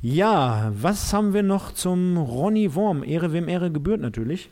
[0.00, 3.04] Ja, was haben wir noch zum Ronny Worm?
[3.04, 4.50] Ehre wem Ehre gebührt natürlich.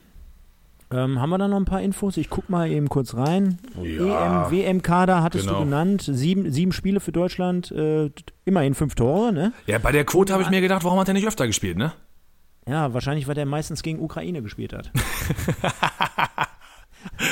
[0.92, 2.16] Ähm, haben wir da noch ein paar Infos?
[2.16, 3.58] Ich gucke mal eben kurz rein.
[3.80, 5.60] Ja, EM, WM-Kader hattest genau.
[5.60, 6.02] du genannt.
[6.02, 8.10] Sieben, sieben Spiele für Deutschland, äh,
[8.44, 9.52] immerhin fünf Tore, ne?
[9.66, 11.92] Ja, bei der Quote habe ich mir gedacht, warum hat er nicht öfter gespielt, ne?
[12.68, 14.90] Ja, wahrscheinlich, weil der meistens gegen Ukraine gespielt hat.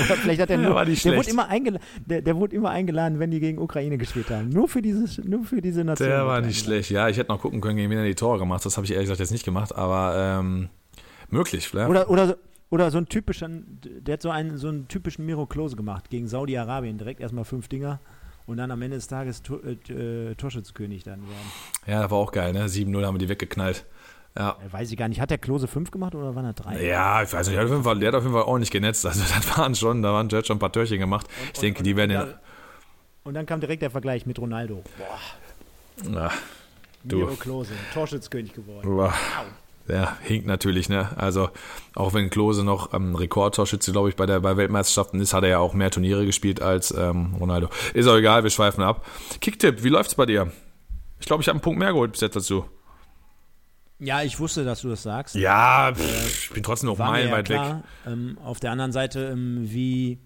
[0.05, 0.75] Oder vielleicht hat er nur.
[0.77, 1.49] Ja, der, wurde immer
[2.07, 4.49] der, der wurde immer eingeladen, wenn die gegen Ukraine gespielt haben.
[4.49, 6.09] Nur für, dieses, nur für diese Nation.
[6.09, 6.91] Der war nicht schlecht.
[6.91, 8.93] Ja, ich hätte noch gucken können, gegen wen er die Tore gemacht Das habe ich
[8.93, 10.69] ehrlich gesagt jetzt nicht gemacht, aber ähm,
[11.31, 11.69] möglich.
[11.69, 11.91] Vielleicht.
[11.91, 12.37] Oder, oder,
[12.71, 16.29] oder so ein typischen, der hat so einen, so einen typischen Miro Klose gemacht gegen
[16.29, 16.99] Saudi-Arabien.
[16.99, 18.01] Direkt erstmal fünf Dinger
[18.47, 21.53] und dann am Ende des Tages äh, äh, Torschützkönig dann werden.
[21.87, 22.67] Ja, das war auch geil, ne?
[22.67, 23.85] 7-0 haben wir die weggeknallt.
[24.39, 24.57] Ja.
[24.71, 25.21] Weiß ich gar nicht.
[25.21, 26.87] Hat der Klose 5 gemacht oder waren er 3?
[26.87, 27.57] Ja, ich weiß nicht.
[27.57, 29.05] Der hat auf jeden Fall, der hat auf jeden Fall ordentlich genetzt.
[29.05, 31.27] Also, das waren schon, da waren schon ein paar Törchen gemacht.
[31.27, 32.17] Und, ich denke, und, die werden.
[32.17, 32.35] Und,
[33.25, 34.85] und dann kam direkt der Vergleich mit Ronaldo.
[34.97, 36.09] Boah.
[36.09, 36.31] Na,
[37.03, 37.17] du.
[37.17, 38.89] Miro Klose, Torschützkönig geworden.
[38.89, 39.13] Boah.
[39.89, 41.09] Ja, hinkt natürlich, ne?
[41.17, 41.49] Also,
[41.95, 45.49] auch wenn Klose noch ähm, Rekordtorschütze, glaube ich, bei der bei Weltmeisterschaften ist, hat er
[45.49, 47.71] ja auch mehr Turniere gespielt als ähm, Ronaldo.
[47.95, 49.05] Ist auch egal, wir schweifen ab.
[49.41, 50.53] Kicktipp, wie läuft's bei dir?
[51.19, 52.67] Ich glaube, ich habe einen Punkt mehr geholt bis jetzt dazu.
[54.01, 55.35] Ja, ich wusste, dass du das sagst.
[55.35, 57.85] Ja, pff, ich bin trotzdem noch meilenweit ja weg.
[58.07, 60.19] Ähm, auf der anderen Seite, ähm, wie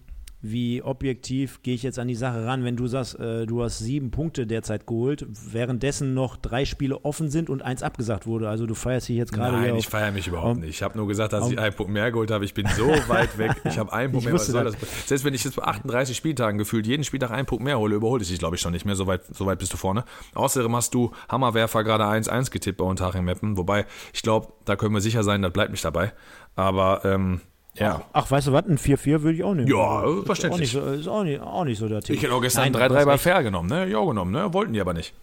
[0.45, 3.79] wie objektiv gehe ich jetzt an die Sache ran, wenn du sagst, äh, du hast
[3.79, 8.49] sieben Punkte derzeit geholt, währenddessen noch drei Spiele offen sind und eins abgesagt wurde.
[8.49, 9.55] Also du feierst dich jetzt gerade.
[9.55, 10.71] Nein, ich feiere mich überhaupt um, nicht.
[10.71, 12.43] Ich habe nur gesagt, dass um, ich einen Punkt mehr geholt habe.
[12.43, 13.53] Ich bin so weit weg.
[13.63, 14.33] Ich habe einen Punkt mehr.
[14.33, 14.75] Was soll das?
[15.05, 18.21] Selbst wenn ich jetzt bei 38 Spieltagen gefühlt jeden Spieltag einen Punkt mehr hole, überhole
[18.21, 18.95] ich dich, glaube ich, schon nicht mehr.
[18.95, 20.03] So weit, so weit bist du vorne.
[20.35, 23.55] Außerdem hast du Hammerwerfer gerade 1-1 getippt bei Unterhaching Meppen.
[23.55, 26.11] Wobei, ich glaube, da können wir sicher sein, das bleibt nicht dabei.
[26.57, 27.39] Aber ähm,
[27.75, 28.03] ja.
[28.13, 29.67] Ach, weißt du was, ein 4-4 würde ich auch nehmen.
[29.67, 30.73] Ja, also, verständlich.
[30.73, 32.15] Ist auch nicht so, ist auch nicht, auch nicht so der Tipp.
[32.15, 33.87] Ich hätte auch gestern 3-3 bei Fair genommen, ne?
[33.87, 34.53] Ja, genommen, ne?
[34.53, 35.13] Wollten die aber nicht.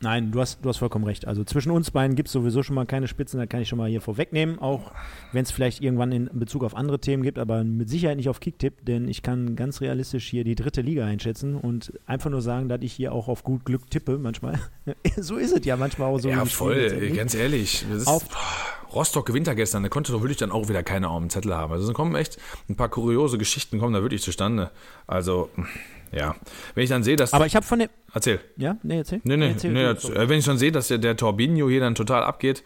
[0.00, 1.26] Nein, du hast, du hast vollkommen recht.
[1.26, 3.78] Also zwischen uns beiden gibt es sowieso schon mal keine Spitzen, da kann ich schon
[3.78, 4.92] mal hier vorwegnehmen, auch
[5.32, 8.40] wenn es vielleicht irgendwann in Bezug auf andere Themen gibt, aber mit Sicherheit nicht auf
[8.40, 12.68] Kicktipp, denn ich kann ganz realistisch hier die dritte Liga einschätzen und einfach nur sagen,
[12.68, 14.60] dass ich hier auch auf gut Glück tippe manchmal.
[15.16, 16.28] so ist es ja manchmal auch so.
[16.28, 17.86] Ja, voll, ganz ehrlich.
[18.04, 18.24] Auf,
[18.96, 21.54] Rostock gewinnt da gestern, da konnte doch wirklich dann auch wieder keiner auf dem Zettel
[21.54, 21.72] haben.
[21.72, 22.38] Also es kommen echt
[22.68, 24.70] ein paar kuriose Geschichten kommen da wirklich zustande.
[25.06, 25.50] Also
[26.12, 26.34] ja,
[26.74, 27.32] wenn ich dann sehe, dass.
[27.32, 27.90] Aber ich habe von dem.
[28.12, 28.40] Erzähl.
[28.56, 29.20] Ja, nee, erzähl.
[29.24, 30.16] Nee, nee, erzähl nee erzähl.
[30.16, 32.62] Äh, wenn ich schon sehe, dass der, der Torbinho hier dann total abgeht,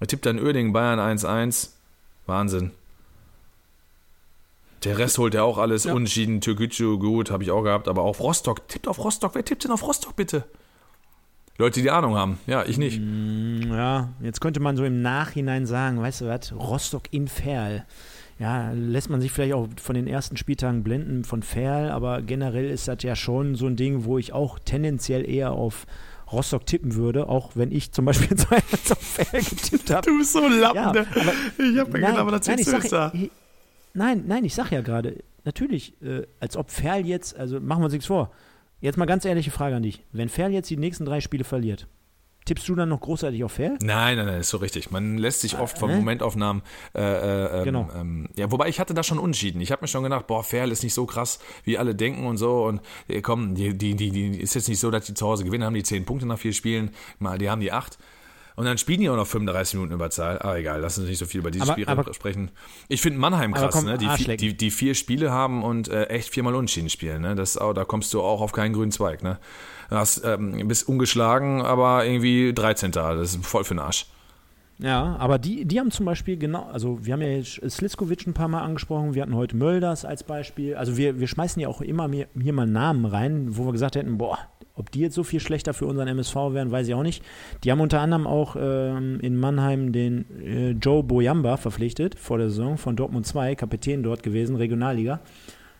[0.00, 1.70] er tippt dann Oerding Bayern 1-1.
[2.26, 2.72] Wahnsinn.
[4.84, 5.92] Der Rest holt ja auch alles ja.
[5.92, 6.40] unentschieden.
[6.40, 8.68] Türkgücü gut, habe ich auch gehabt, aber auch Rostock.
[8.68, 9.34] Tippt auf Rostock.
[9.34, 10.44] Wer tippt denn auf Rostock bitte?
[11.58, 12.38] Leute, die Ahnung haben.
[12.46, 13.00] Ja, ich nicht.
[13.00, 17.84] Mm, ja, jetzt könnte man so im Nachhinein sagen, weißt du was, Rostock in Ferl
[18.38, 22.70] ja, lässt man sich vielleicht auch von den ersten Spieltagen blenden von Ferl, aber generell
[22.70, 25.86] ist das ja schon so ein Ding, wo ich auch tendenziell eher auf
[26.30, 30.08] Rostock tippen würde, auch wenn ich zum Beispiel zweimal auf Ferl getippt habe.
[30.08, 30.76] Du bist so lappen.
[30.76, 31.06] Ja, ne?
[31.58, 33.10] ich habe mir gedacht, aber ich sag, da.
[33.12, 33.30] Ich,
[33.92, 37.86] nein, nein, ich sag ja gerade, natürlich, äh, als ob Ferl jetzt, also machen wir
[37.86, 38.30] uns nichts vor.
[38.80, 40.04] Jetzt mal ganz ehrliche Frage an dich.
[40.12, 41.88] Wenn Ferl jetzt die nächsten drei Spiele verliert,
[42.48, 43.76] Tippst du dann noch großartig auf Fair?
[43.82, 44.90] Nein, nein, nein, ist so richtig.
[44.90, 45.96] Man lässt sich oft von äh?
[45.96, 46.62] Momentaufnahmen.
[46.94, 47.90] Äh, äh, ähm, genau.
[47.94, 49.60] Ähm, ja, wobei ich hatte da schon Unschieden.
[49.60, 52.38] Ich habe mir schon gedacht, boah, Fair ist nicht so krass, wie alle denken und
[52.38, 52.64] so.
[52.64, 55.44] Und äh, komm, die, die, die, die ist jetzt nicht so, dass die zu Hause
[55.44, 56.92] gewinnen, haben die zehn Punkte nach vier Spielen.
[57.18, 57.98] Mal, die haben die acht.
[58.58, 60.38] Und dann spielen die auch noch 35 Minuten Überzahl.
[60.40, 62.50] Aber egal, lass uns nicht so viel über dieses aber, Spiel aber, sprechen.
[62.88, 63.98] Ich finde Mannheim krass, komm, ne?
[63.98, 67.22] die, die, die, vier Spiele haben und äh, echt viermal Unentschieden spielen.
[67.22, 67.36] Ne?
[67.36, 69.22] Das, da kommst du auch auf keinen grünen Zweig.
[69.22, 69.38] Ne?
[69.90, 72.92] hast, ähm, bist ungeschlagen, aber irgendwie 13.
[72.92, 74.06] Das ist voll für den Arsch.
[74.80, 78.46] Ja, aber die, die haben zum Beispiel genau, also wir haben ja Sliskovic ein paar
[78.46, 80.76] Mal angesprochen, wir hatten heute Mölders als Beispiel.
[80.76, 83.96] Also wir, wir schmeißen ja auch immer mehr, hier mal Namen rein, wo wir gesagt
[83.96, 84.38] hätten, boah,
[84.78, 87.22] ob die jetzt so viel schlechter für unseren MSV wären, weiß ich auch nicht.
[87.64, 92.48] Die haben unter anderem auch ähm, in Mannheim den äh, Joe Boyamba verpflichtet vor der
[92.48, 95.20] Saison von Dortmund 2, Kapitän dort gewesen, Regionalliga.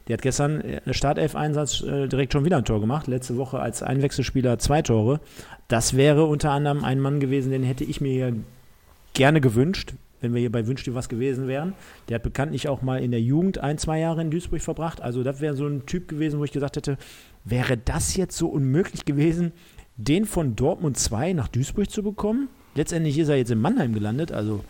[0.09, 3.07] Der hat gestern äh, Startelf-Einsatz äh, direkt schon wieder ein Tor gemacht.
[3.07, 5.21] Letzte Woche als Einwechselspieler zwei Tore.
[5.69, 8.35] Das wäre unter anderem ein Mann gewesen, den hätte ich mir
[9.13, 11.75] gerne gewünscht, wenn wir hier bei Wünsch dir was gewesen wären.
[12.09, 15.01] Der hat bekanntlich auch mal in der Jugend ein, zwei Jahre in Duisburg verbracht.
[15.01, 16.99] Also das wäre so ein Typ gewesen, wo ich gesagt hätte,
[17.45, 19.53] wäre das jetzt so unmöglich gewesen,
[19.97, 22.49] den von Dortmund 2 nach Duisburg zu bekommen?
[22.75, 24.33] Letztendlich ist er jetzt in Mannheim gelandet.
[24.33, 24.65] Also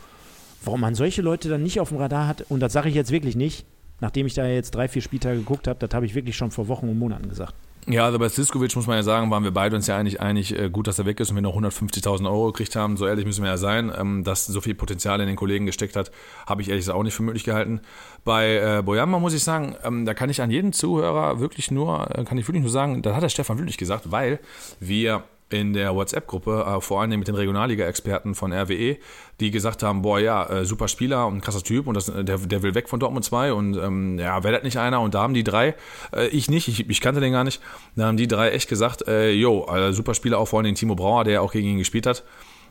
[0.65, 3.11] warum man solche Leute dann nicht auf dem Radar hat, und das sage ich jetzt
[3.11, 3.67] wirklich nicht,
[4.01, 6.69] nachdem ich da jetzt drei, vier Spieltage geguckt habe, das habe ich wirklich schon vor
[6.69, 7.55] Wochen und Monaten gesagt.
[7.87, 10.59] Ja, also bei Siskovic muss man ja sagen, waren wir beide uns ja eigentlich einig,
[10.59, 12.97] äh, gut, dass er weg ist und wir noch 150.000 Euro gekriegt haben.
[12.97, 13.91] So ehrlich müssen wir ja sein.
[13.97, 16.11] Ähm, dass so viel Potenzial in den Kollegen gesteckt hat,
[16.47, 17.81] habe ich ehrlich gesagt auch nicht für möglich gehalten.
[18.25, 22.15] Bei äh, Boyamba muss ich sagen, ähm, da kann ich an jeden Zuhörer wirklich nur,
[22.15, 24.39] äh, kann ich wirklich nur sagen, da hat der Stefan wirklich gesagt, weil
[24.81, 28.97] wir in der WhatsApp-Gruppe, äh, vor allem mit den Regionalliga-Experten von RWE,
[29.41, 32.63] die gesagt haben, boah ja, äh, super Spieler und krasser Typ und das, der, der
[32.63, 35.35] will weg von Dortmund 2 und ähm, ja, wäre das nicht einer und da haben
[35.35, 35.75] die drei,
[36.15, 37.61] äh, ich nicht, ich, ich kannte den gar nicht,
[37.97, 40.75] da haben die drei echt gesagt, äh, jo, äh, super Spieler, auch vor allem den
[40.75, 42.25] Timo Brauer, der auch gegen ihn gespielt hat,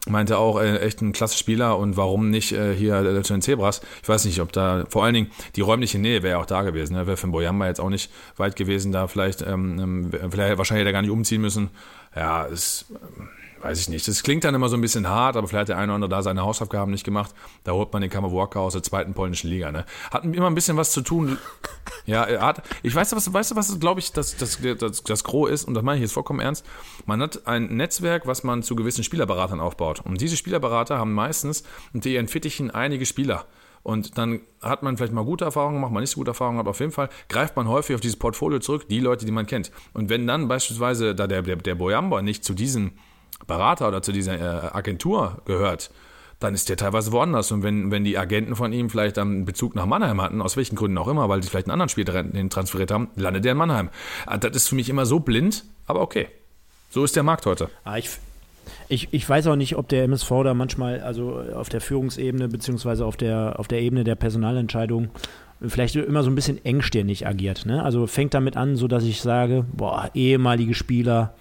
[0.10, 3.41] meinte auch, äh, echt ein klasse Spieler und warum nicht äh, hier äh, zu den
[3.41, 3.82] Zebras?
[4.01, 6.62] Ich weiß nicht, ob da, vor allen Dingen die räumliche Nähe wäre ja auch da
[6.64, 7.08] gewesen, ne?
[7.08, 10.89] wäre für Boyamba jetzt auch nicht weit gewesen, da vielleicht, ähm, ähm vielleicht wahrscheinlich hätte
[10.89, 11.70] er gar nicht umziehen müssen.
[12.16, 12.86] Ja, ist,
[13.62, 14.08] weiß ich nicht.
[14.08, 16.10] Das klingt dann immer so ein bisschen hart, aber vielleicht hat der eine oder andere
[16.10, 17.34] da seine Hausaufgaben nicht gemacht.
[17.64, 19.72] Da holt man den Kammerwalker aus der zweiten polnischen Liga.
[19.72, 19.86] Ne?
[20.12, 21.38] Hat immer ein bisschen was zu tun.
[22.05, 25.24] Ja, er hat, ich weiß, was, weißt du, was, glaube ich, das, das, das, das
[25.24, 26.66] Gros ist, und das meine ich jetzt vollkommen ernst.
[27.05, 30.01] Man hat ein Netzwerk, was man zu gewissen Spielerberatern aufbaut.
[30.05, 33.45] Und diese Spielerberater haben meistens unter ihren Fittichen einige Spieler.
[33.88, 36.72] Und dann hat man vielleicht mal gute Erfahrungen gemacht, mal nicht so gute Erfahrungen, aber
[36.72, 39.72] auf jeden Fall greift man häufig auf dieses Portfolio zurück, die Leute, die man kennt.
[39.93, 42.99] Und wenn dann beispielsweise da der, der, der Boyamba nicht zu diesen
[43.48, 45.89] Berater oder zu dieser äh, Agentur gehört,
[46.39, 47.52] dann ist der teilweise woanders.
[47.52, 50.76] Und wenn, wenn die Agenten von ihm vielleicht einen Bezug nach Mannheim hatten, aus welchen
[50.76, 53.89] Gründen auch immer, weil sie vielleicht einen anderen Spieler transferiert haben, landet der in Mannheim.
[54.26, 56.28] Ah, das ist für mich immer so blind, aber okay.
[56.89, 57.70] So ist der Markt heute.
[57.84, 58.10] Ah, ich,
[58.88, 63.06] ich, ich weiß auch nicht, ob der MSV da manchmal, also auf der Führungsebene, beziehungsweise
[63.06, 65.10] auf der, auf der Ebene der Personalentscheidung,
[65.66, 67.66] vielleicht immer so ein bisschen engstirnig agiert.
[67.66, 67.84] Ne?
[67.84, 71.34] Also fängt damit an, so dass ich sage, boah, ehemalige Spieler,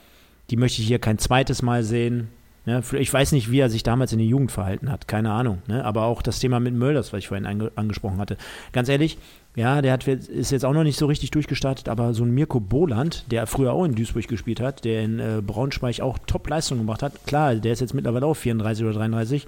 [0.51, 2.29] die möchte ich hier kein zweites Mal sehen.
[2.67, 5.63] Ja, ich weiß nicht, wie er sich damals in der Jugend verhalten hat, keine Ahnung.
[5.69, 5.85] Ne?
[5.85, 8.37] Aber auch das Thema mit Mölders, was ich vorhin ange angesprochen hatte.
[8.73, 9.19] Ganz ehrlich,
[9.55, 12.59] ja, der hat, ist jetzt auch noch nicht so richtig durchgestartet, aber so ein Mirko
[12.59, 17.05] Boland, der früher auch in Duisburg gespielt hat, der in äh, Braunschweig auch Top-Leistung gemacht
[17.05, 19.47] hat, klar, der ist jetzt mittlerweile auch 34 oder 33,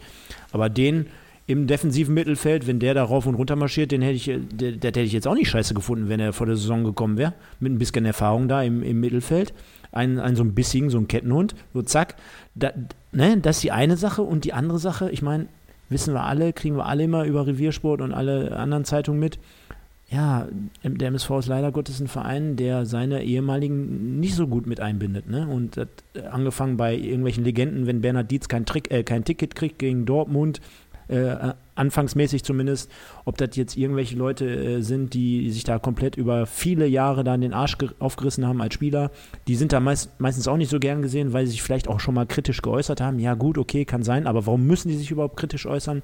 [0.52, 1.06] aber den
[1.48, 4.72] im defensiven Mittelfeld, wenn der da rauf und runter marschiert, den hätte ich, äh, der,
[4.72, 7.34] der hätte ich jetzt auch nicht scheiße gefunden, wenn er vor der Saison gekommen wäre,
[7.58, 9.52] mit ein bisschen Erfahrung da im, im Mittelfeld
[9.92, 12.16] ein, ein so ein bissigen, so ein Kettenhund, so zack.
[12.54, 12.72] Da,
[13.12, 15.46] ne, das ist die eine Sache und die andere Sache, ich meine,
[15.88, 19.38] wissen wir alle, kriegen wir alle immer über Reviersport und alle anderen Zeitungen mit.
[20.10, 20.48] Ja,
[20.82, 25.28] der MSV ist leider Gottes ein Verein, der seine ehemaligen nicht so gut mit einbindet.
[25.28, 25.46] Ne?
[25.46, 25.88] Und das,
[26.30, 30.62] angefangen bei irgendwelchen Legenden, wenn Bernhard Dietz kein, Trick, äh, kein Ticket kriegt gegen Dortmund,
[31.08, 32.90] äh, anfangsmäßig zumindest,
[33.24, 37.36] ob das jetzt irgendwelche Leute äh, sind, die sich da komplett über viele Jahre da
[37.36, 39.10] den Arsch aufgerissen haben als Spieler,
[39.46, 42.00] die sind da meist, meistens auch nicht so gern gesehen, weil sie sich vielleicht auch
[42.00, 43.18] schon mal kritisch geäußert haben.
[43.18, 46.02] Ja gut, okay, kann sein, aber warum müssen die sich überhaupt kritisch äußern?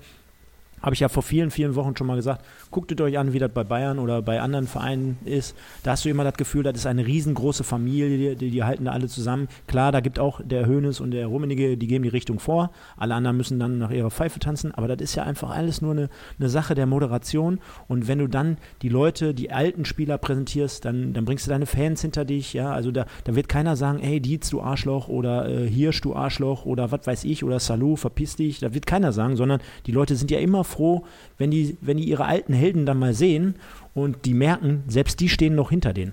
[0.85, 2.45] Habe ich ja vor vielen, vielen Wochen schon mal gesagt.
[2.71, 5.57] Guckt es euch an, wie das bei Bayern oder bei anderen Vereinen ist.
[5.83, 8.93] Da hast du immer das Gefühl, das ist eine riesengroße Familie, die, die halten da
[8.93, 9.49] alle zusammen.
[9.67, 12.71] Klar, da gibt auch der Hönes und der Rummenige, die geben die Richtung vor.
[12.99, 14.75] Alle anderen müssen dann nach ihrer Pfeife tanzen.
[14.75, 17.61] Aber das ist ja einfach alles nur eine, eine Sache der Moderation.
[17.89, 21.65] Und wenn du dann die Leute, die alten Spieler präsentierst, dann, dann bringst du deine
[21.65, 22.53] Fans hinter dich.
[22.53, 26.15] Ja, also da, da wird keiner sagen, ey, Dietz, du Arschloch oder äh, Hirsch, du
[26.15, 28.61] Arschloch oder was weiß ich oder Salou, verpiss dich.
[28.61, 31.05] Da wird keiner sagen, sondern die Leute sind ja immer froh,
[31.39, 33.57] wenn die, wenn die ihre alten Helden dann mal sehen
[33.95, 36.13] und die merken, selbst die stehen noch hinter denen.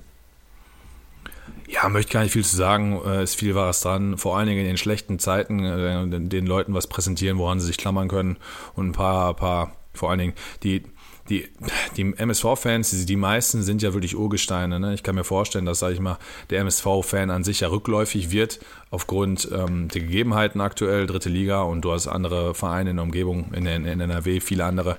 [1.67, 2.99] Ja, möchte gar nicht viel zu sagen.
[3.05, 4.17] Es ist viel Wahres dran.
[4.17, 7.77] Vor allen Dingen in den schlechten Zeiten äh, den Leuten was präsentieren, woran sie sich
[7.77, 8.37] klammern können
[8.75, 10.33] und ein paar, paar vor allen Dingen
[10.63, 10.83] die
[11.29, 11.47] die,
[11.97, 14.79] die MSV-Fans, die meisten sind ja wirklich Urgesteine.
[14.79, 14.93] Ne?
[14.93, 16.17] Ich kann mir vorstellen, dass, sage ich mal,
[16.49, 18.59] der MSV-Fan an sich ja rückläufig wird
[18.89, 23.53] aufgrund ähm, der Gegebenheiten aktuell, dritte Liga und du hast andere Vereine in der Umgebung,
[23.53, 24.97] in, in, in NRW, viele andere,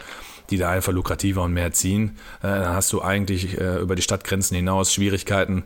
[0.50, 2.16] die da einfach lukrativer und mehr ziehen.
[2.40, 5.64] Äh, dann hast du eigentlich äh, über die Stadtgrenzen hinaus Schwierigkeiten,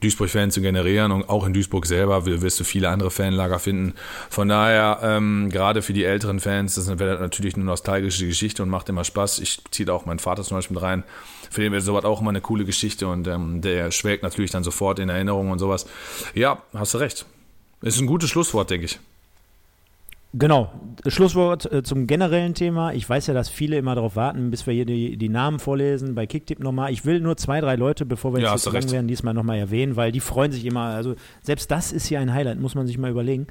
[0.00, 3.94] Duisburg-Fans zu generieren und auch in Duisburg selber wirst du viele andere Fanlager finden.
[4.30, 8.68] Von daher, ähm, gerade für die älteren Fans, das wäre natürlich eine nostalgische Geschichte und
[8.68, 9.38] macht immer Spaß.
[9.38, 11.04] Ich ziehe auch meinen Vater zum Beispiel mit rein.
[11.50, 14.64] Für den wäre sowas auch immer eine coole Geschichte und ähm, der schwelgt natürlich dann
[14.64, 15.86] sofort in Erinnerung und sowas.
[16.34, 17.26] Ja, hast du recht.
[17.82, 18.98] Ist ein gutes Schlusswort, denke ich.
[20.38, 20.70] Genau,
[21.06, 22.92] Schlusswort äh, zum generellen Thema.
[22.92, 26.14] Ich weiß ja, dass viele immer darauf warten, bis wir hier die, die Namen vorlesen
[26.14, 26.92] bei Kicktip nochmal.
[26.92, 29.96] Ich will nur zwei, drei Leute, bevor wir jetzt ja, lang werden, diesmal nochmal erwähnen,
[29.96, 30.82] weil die freuen sich immer.
[30.82, 33.46] Also selbst das ist hier ein Highlight, muss man sich mal überlegen.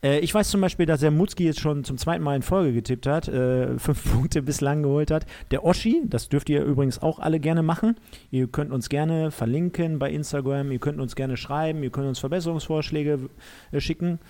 [0.00, 2.72] Äh, ich weiß zum Beispiel, dass der Mutzki jetzt schon zum zweiten Mal in Folge
[2.72, 5.26] getippt hat, äh, fünf Punkte bislang geholt hat.
[5.50, 7.96] Der Oschi, das dürft ihr übrigens auch alle gerne machen.
[8.30, 12.20] Ihr könnt uns gerne verlinken bei Instagram, ihr könnt uns gerne schreiben, ihr könnt uns
[12.20, 13.28] Verbesserungsvorschläge
[13.72, 14.20] äh, schicken.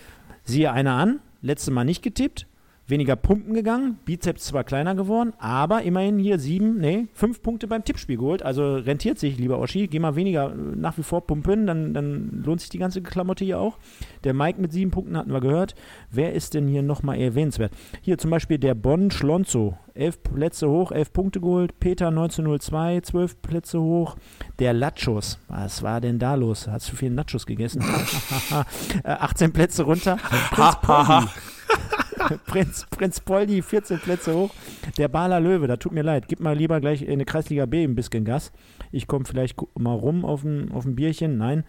[0.44, 2.46] Siehe einer an, letzte Mal nicht getippt,
[2.88, 7.84] weniger Pumpen gegangen, Bizeps zwar kleiner geworden, aber immerhin hier sieben, nee, fünf Punkte beim
[7.84, 8.42] Tippspiel geholt.
[8.42, 9.86] Also rentiert sich, lieber Oschi.
[9.88, 13.44] Geh mal weniger äh, nach wie vor pumpen, dann, dann lohnt sich die ganze Klamotte
[13.44, 13.78] hier auch.
[14.24, 15.74] Der Mike mit sieben Punkten hatten wir gehört.
[16.10, 17.72] Wer ist denn hier nochmal erwähnenswert?
[18.00, 19.76] Hier zum Beispiel der Bonn Schlonzo.
[19.94, 21.80] Elf Plätze hoch, elf Punkte geholt.
[21.80, 24.16] Peter 1902, zwölf Plätze hoch.
[24.60, 25.40] Der Lachos.
[25.48, 26.68] Was war denn da los?
[26.68, 27.82] Hast du viel Nachos gegessen?
[29.04, 30.18] 18 Plätze runter.
[30.52, 31.30] Prinz.
[32.46, 34.50] Prinz, Prinz Poldi, 14 Plätze hoch.
[34.96, 36.26] Der Baler Löwe, da tut mir leid.
[36.28, 38.52] Gib mal lieber gleich in eine Kreisliga B ein bisschen Gas.
[38.92, 41.38] Ich komme vielleicht mal rum auf ein, auf ein Bierchen.
[41.38, 41.64] Nein.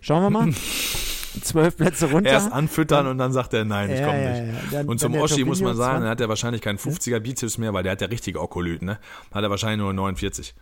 [0.00, 0.52] Schauen wir mal.
[1.42, 2.30] Zwölf Plätze runter.
[2.30, 4.38] Erst anfüttern und dann sagt er, nein, ich komme nicht.
[4.38, 4.54] Ja, ja.
[4.72, 7.74] Dann, und zum Oschi muss man sagen, er hat ja wahrscheinlich keinen 50er Bizeps mehr,
[7.74, 8.98] weil der hat ja richtig Okolyt, ne?
[9.32, 10.54] Hat er wahrscheinlich nur 49.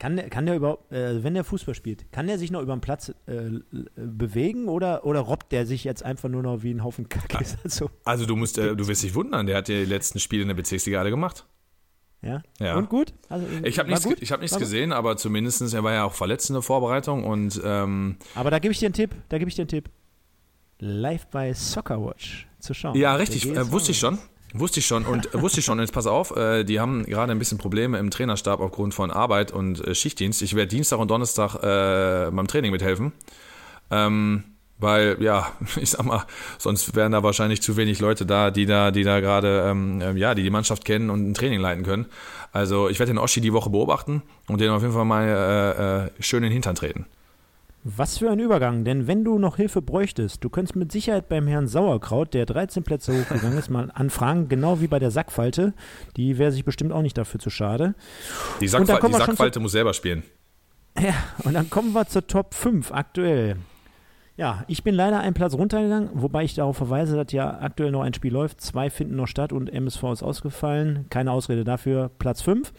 [0.00, 2.74] Kann der, kann der überhaupt, äh, wenn der Fußball spielt, kann der sich noch über
[2.74, 3.50] den Platz äh,
[3.94, 7.44] bewegen oder, oder robbt der sich jetzt einfach nur noch wie ein Haufen Kacke?
[7.62, 10.48] Also, also du musst, äh, du wirst dich wundern, der hat die letzten Spiele in
[10.48, 11.44] der Bezirksliga alle gemacht.
[12.22, 12.42] Ja?
[12.58, 12.76] ja.
[12.76, 13.12] Und gut?
[13.28, 16.48] Also, ich habe nichts, ich hab nichts gesehen, aber zumindest, er war ja auch verletzt
[16.48, 19.54] in der Vorbereitung und ähm, Aber da gebe ich dir einen Tipp, da gebe ich
[19.54, 19.90] dir einen Tipp.
[20.78, 22.96] Live bei Soccerwatch zu schauen.
[22.96, 24.18] Ja, richtig, äh, wusste ich schon.
[24.52, 25.78] Wusste ich schon und wusste ich schon.
[25.78, 29.10] Und jetzt pass auf, äh, die haben gerade ein bisschen Probleme im Trainerstab aufgrund von
[29.10, 30.42] Arbeit und äh, Schichtdienst.
[30.42, 33.12] Ich werde Dienstag und Donnerstag äh, beim Training mithelfen.
[33.90, 34.44] Ähm,
[34.78, 36.24] weil, ja, ich sag mal,
[36.58, 40.16] sonst wären da wahrscheinlich zu wenig Leute da, die da, die da gerade, ähm, ähm,
[40.16, 42.06] ja, die die Mannschaft kennen und ein Training leiten können.
[42.52, 46.06] Also ich werde den Oschi die Woche beobachten und den auf jeden Fall mal äh,
[46.06, 47.06] äh, schön in den Hintern treten.
[47.82, 51.46] Was für ein Übergang, denn wenn du noch Hilfe bräuchtest, du könntest mit Sicherheit beim
[51.46, 55.72] Herrn Sauerkraut, der 13 Plätze hochgegangen ist, mal anfragen, genau wie bei der Sackfalte.
[56.18, 57.94] Die wäre sich bestimmt auch nicht dafür zu schade.
[58.60, 60.24] Die, Sackfa die Sackfalte muss selber spielen.
[60.98, 61.14] Ja,
[61.44, 63.56] und dann kommen wir zur Top 5 aktuell.
[64.36, 68.02] Ja, ich bin leider einen Platz runtergegangen, wobei ich darauf verweise, dass ja aktuell noch
[68.02, 68.60] ein Spiel läuft.
[68.60, 71.06] Zwei finden noch statt und MSV ist ausgefallen.
[71.10, 72.10] Keine Ausrede dafür.
[72.18, 72.72] Platz 5.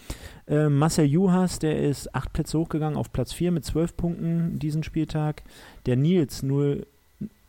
[0.47, 4.83] Äh, Marcel Juhas, der ist acht Plätze hochgegangen auf Platz 4 mit 12 Punkten diesen
[4.83, 5.43] Spieltag.
[5.85, 6.85] Der Nils 0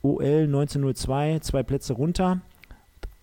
[0.03, 2.41] OL 1902, zwei Plätze runter.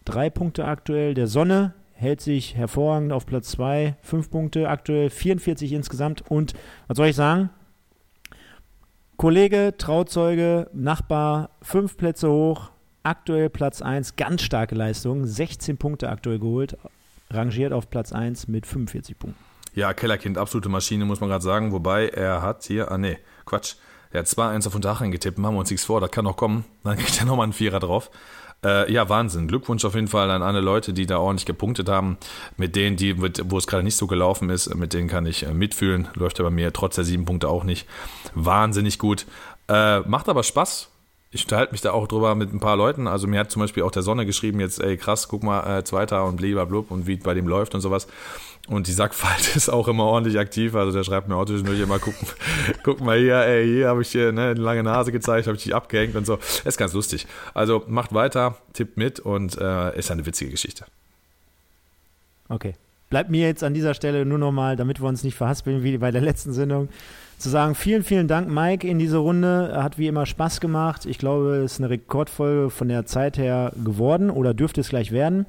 [0.06, 1.14] Drei Punkte aktuell.
[1.14, 6.24] Der Sonne hält sich hervorragend auf Platz 2, fünf Punkte aktuell, 44 insgesamt.
[6.30, 6.54] Und
[6.88, 7.50] was soll ich sagen?
[9.18, 12.72] Kollege, Trauzeuge, Nachbar, fünf Plätze hoch,
[13.04, 16.78] aktuell Platz 1, ganz starke Leistung, 16 Punkte aktuell geholt,
[17.30, 19.49] rangiert auf Platz 1 mit 45 Punkten.
[19.74, 23.76] Ja, Kellerkind, absolute Maschine, muss man gerade sagen, wobei er hat hier, ah nee, Quatsch,
[24.12, 26.66] er hat 2-1 auf Unterhaching getippt, machen wir uns nichts vor, das kann noch kommen,
[26.84, 28.10] dann kriegt er nochmal einen Vierer drauf.
[28.64, 29.48] Äh, ja, Wahnsinn.
[29.48, 32.18] Glückwunsch auf jeden Fall an alle Leute, die da ordentlich gepunktet haben.
[32.58, 35.54] Mit denen, die, wo es gerade nicht so gelaufen ist, mit denen kann ich äh,
[35.54, 36.10] mitfühlen.
[36.16, 37.88] Läuft ja bei mir trotz der sieben Punkte auch nicht
[38.34, 39.26] wahnsinnig gut.
[39.70, 40.89] Äh, macht aber Spaß.
[41.32, 43.08] Ich unterhalte mich da auch drüber mit ein paar Leuten.
[43.08, 45.84] Also mir hat zum Beispiel auch der Sonne geschrieben, jetzt, ey krass, guck mal, äh,
[45.84, 48.08] Zweiter und blub und wie bei dem läuft und sowas.
[48.68, 50.74] Und die Sackfalte ist auch immer ordentlich aktiv.
[50.76, 52.16] Also der schreibt mir auch zwischendurch immer, guck,
[52.84, 55.64] guck mal hier, ey, hier habe ich dir ne, eine lange Nase gezeigt, habe ich
[55.64, 56.40] dich abgehängt und so.
[56.66, 57.28] Ist ganz lustig.
[57.54, 60.86] Also macht weiter, tippt mit und äh, ist eine witzige Geschichte.
[62.48, 62.74] Okay.
[63.10, 66.12] Bleibt mir jetzt an dieser Stelle nur nochmal, damit wir uns nicht verhaspeln wie bei
[66.12, 66.90] der letzten Sendung,
[67.40, 69.72] zu sagen, vielen, vielen Dank, Mike, in diese Runde.
[69.82, 71.06] Hat wie immer Spaß gemacht.
[71.06, 75.12] Ich glaube, es ist eine Rekordfolge von der Zeit her geworden oder dürfte es gleich
[75.12, 75.46] werden.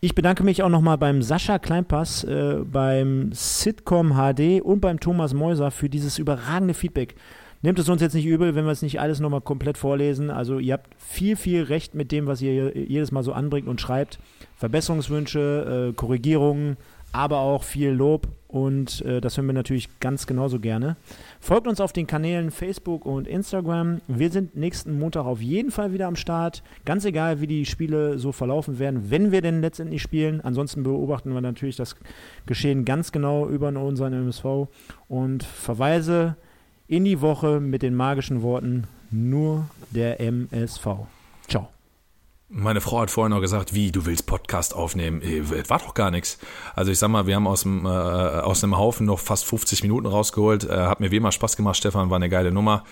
[0.00, 5.34] Ich bedanke mich auch nochmal beim Sascha Kleinpass, äh, beim Sitcom HD und beim Thomas
[5.34, 7.14] Meuser für dieses überragende Feedback.
[7.62, 10.30] Nehmt es uns jetzt nicht übel, wenn wir es nicht alles nochmal komplett vorlesen.
[10.30, 13.80] Also ihr habt viel, viel Recht mit dem, was ihr jedes Mal so anbringt und
[13.80, 14.18] schreibt.
[14.56, 16.78] Verbesserungswünsche, äh, Korrigierungen,
[17.12, 20.96] aber auch viel Lob und äh, das hören wir natürlich ganz genauso gerne.
[21.38, 24.00] Folgt uns auf den Kanälen Facebook und Instagram.
[24.08, 26.64] Wir sind nächsten Montag auf jeden Fall wieder am Start.
[26.84, 30.40] Ganz egal, wie die Spiele so verlaufen werden, wenn wir denn letztendlich spielen.
[30.40, 31.94] Ansonsten beobachten wir natürlich das
[32.46, 34.66] Geschehen ganz genau über unseren MSV
[35.06, 36.36] und verweise
[36.88, 41.06] in die Woche mit den magischen Worten nur der MSV.
[42.52, 45.22] Meine Frau hat vorhin noch gesagt, wie, du willst Podcast aufnehmen?
[45.22, 46.36] Äh, war doch gar nichts.
[46.74, 49.84] Also ich sag mal, wir haben aus dem, äh, aus einem Haufen noch fast 50
[49.84, 50.64] Minuten rausgeholt.
[50.64, 52.82] Äh, hat mir wie immer Spaß gemacht, Stefan, war eine geile Nummer.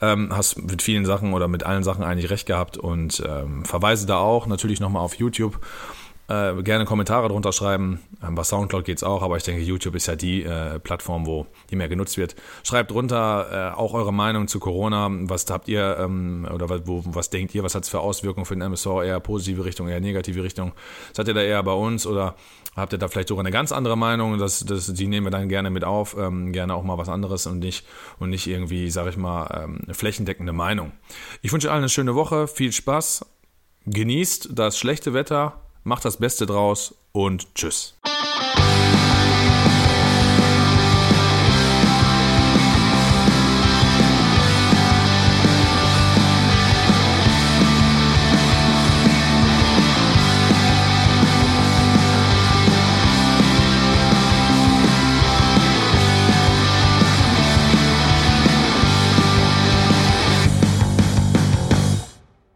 [0.00, 4.06] Ähm, hast mit vielen Sachen oder mit allen Sachen eigentlich recht gehabt und ähm, verweise
[4.06, 5.60] da auch natürlich nochmal auf YouTube
[6.32, 8.00] äh, gerne Kommentare drunter schreiben.
[8.26, 11.26] Ähm, bei Soundcloud geht es auch, aber ich denke, YouTube ist ja die äh, Plattform,
[11.26, 12.34] wo die mehr genutzt wird.
[12.62, 15.08] Schreibt drunter äh, auch eure Meinung zu Corona.
[15.10, 17.62] Was habt ihr ähm, oder was, wo, was denkt ihr?
[17.62, 18.86] Was hat es für Auswirkungen für den MSV?
[19.04, 20.72] Eher positive Richtung, eher negative Richtung?
[21.12, 22.34] Seid ihr da eher bei uns oder
[22.76, 24.38] habt ihr da vielleicht sogar eine ganz andere Meinung?
[24.38, 26.16] Das, das, die nehmen wir dann gerne mit auf.
[26.18, 27.86] Ähm, gerne auch mal was anderes und nicht,
[28.18, 30.92] und nicht irgendwie, sag ich mal, ähm, flächendeckende Meinung.
[31.42, 33.26] Ich wünsche allen eine schöne Woche, viel Spaß.
[33.84, 37.94] Genießt das schlechte Wetter, Macht das Beste draus und tschüss.